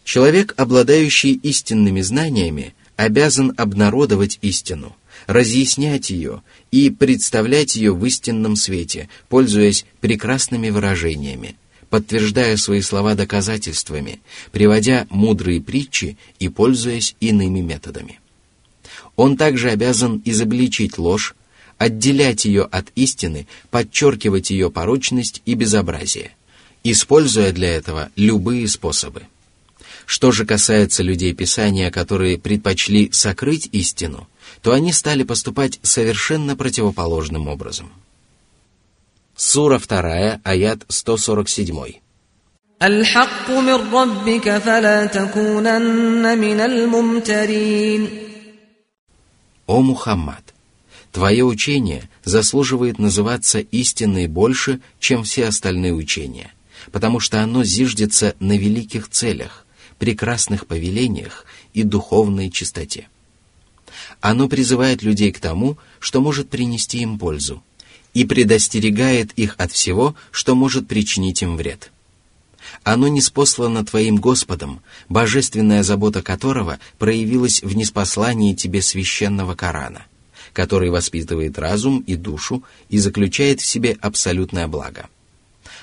Человек, 0.05 0.53
обладающий 0.55 1.33
истинными 1.33 1.99
знаниями, 2.01 2.75
обязан 2.95 3.53
обнародовать 3.57 4.37
истину, 4.43 4.95
разъяснять 5.25 6.11
ее 6.11 6.43
и 6.71 6.91
представлять 6.91 7.75
ее 7.75 7.93
в 7.93 8.05
истинном 8.05 8.55
свете, 8.55 9.09
пользуясь 9.29 9.83
прекрасными 10.01 10.69
выражениями, 10.69 11.57
подтверждая 11.89 12.57
свои 12.57 12.81
слова 12.81 13.15
доказательствами, 13.15 14.21
приводя 14.51 15.07
мудрые 15.09 15.61
притчи 15.61 16.17
и 16.39 16.49
пользуясь 16.49 17.15
иными 17.19 17.59
методами. 17.59 18.19
Он 19.15 19.37
также 19.37 19.69
обязан 19.69 20.21
изобличить 20.25 20.97
ложь, 20.97 21.35
отделять 21.77 22.45
ее 22.45 22.63
от 22.63 22.87
истины, 22.95 23.47
подчеркивать 23.69 24.49
ее 24.49 24.69
порочность 24.69 25.41
и 25.45 25.53
безобразие, 25.53 26.31
используя 26.83 27.51
для 27.51 27.69
этого 27.69 28.09
любые 28.15 28.67
способы– 28.67 29.23
что 30.05 30.31
же 30.31 30.45
касается 30.45 31.03
людей 31.03 31.33
Писания, 31.33 31.91
которые 31.91 32.37
предпочли 32.37 33.11
сокрыть 33.11 33.69
истину, 33.71 34.27
то 34.61 34.71
они 34.71 34.93
стали 34.93 35.23
поступать 35.23 35.79
совершенно 35.81 36.55
противоположным 36.55 37.47
образом. 37.47 37.91
Сура 39.36 39.78
2, 39.78 40.40
аят 40.44 40.84
147. 40.88 42.00
الحق 42.82 43.50
من 43.50 43.92
ربك 43.92 44.58
فلا 44.58 45.06
تكونن 45.06 46.38
من 46.38 46.60
الممترين 46.60 48.08
О 49.66 49.82
Мухаммад! 49.82 50.54
Твое 51.12 51.44
учение 51.44 52.08
заслуживает 52.24 52.98
называться 52.98 53.58
истинной 53.58 54.28
больше, 54.28 54.80
чем 54.98 55.24
все 55.24 55.46
остальные 55.46 55.92
учения, 55.92 56.52
потому 56.92 57.20
что 57.20 57.42
оно 57.42 57.64
зиждется 57.64 58.34
на 58.40 58.56
великих 58.56 59.08
целях, 59.08 59.66
прекрасных 59.98 60.66
повелениях 60.66 61.44
и 61.74 61.82
духовной 61.82 62.50
чистоте. 62.50 63.08
Оно 64.20 64.48
призывает 64.48 65.02
людей 65.02 65.32
к 65.32 65.40
тому, 65.40 65.76
что 65.98 66.20
может 66.20 66.48
принести 66.48 66.98
им 67.00 67.18
пользу, 67.18 67.62
и 68.15 68.25
предостерегает 68.25 69.31
их 69.33 69.53
от 69.59 69.71
всего, 69.71 70.15
что 70.31 70.55
может 70.55 70.87
причинить 70.87 71.43
им 71.43 71.57
вред. 71.57 71.91
Оно 72.83 73.07
неспослано 73.07 73.85
Твоим 73.85 74.15
Господом, 74.15 74.81
божественная 75.09 75.83
забота 75.83 76.23
которого 76.23 76.79
проявилась 76.97 77.61
в 77.61 77.75
неспослании 77.75 78.55
Тебе 78.55 78.81
священного 78.81 79.53
Корана, 79.53 80.07
который 80.53 80.89
воспитывает 80.89 81.59
разум 81.59 82.03
и 82.07 82.15
душу 82.15 82.63
и 82.89 82.97
заключает 82.97 83.61
в 83.61 83.65
себе 83.65 83.97
абсолютное 84.01 84.67
благо. 84.67 85.07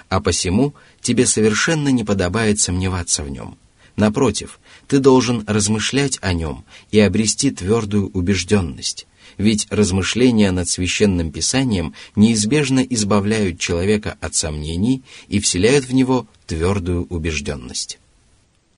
А 0.08 0.20
посему 0.20 0.74
тебе 1.00 1.26
совершенно 1.26 1.90
не 1.90 2.02
подобает 2.02 2.58
сомневаться 2.58 3.22
в 3.22 3.28
нем– 3.28 3.56
Напротив, 3.96 4.58
ты 4.88 4.98
должен 4.98 5.44
размышлять 5.46 6.18
о 6.22 6.32
нем 6.32 6.64
и 6.90 6.98
обрести 6.98 7.50
твердую 7.50 8.10
убежденность, 8.12 9.06
ведь 9.38 9.66
размышления 9.70 10.50
над 10.50 10.68
священным 10.68 11.32
писанием 11.32 11.94
неизбежно 12.16 12.80
избавляют 12.80 13.58
человека 13.58 14.16
от 14.20 14.34
сомнений 14.34 15.02
и 15.28 15.40
вселяют 15.40 15.86
в 15.86 15.94
него 15.94 16.26
твердую 16.46 17.06
убежденность. 17.08 17.98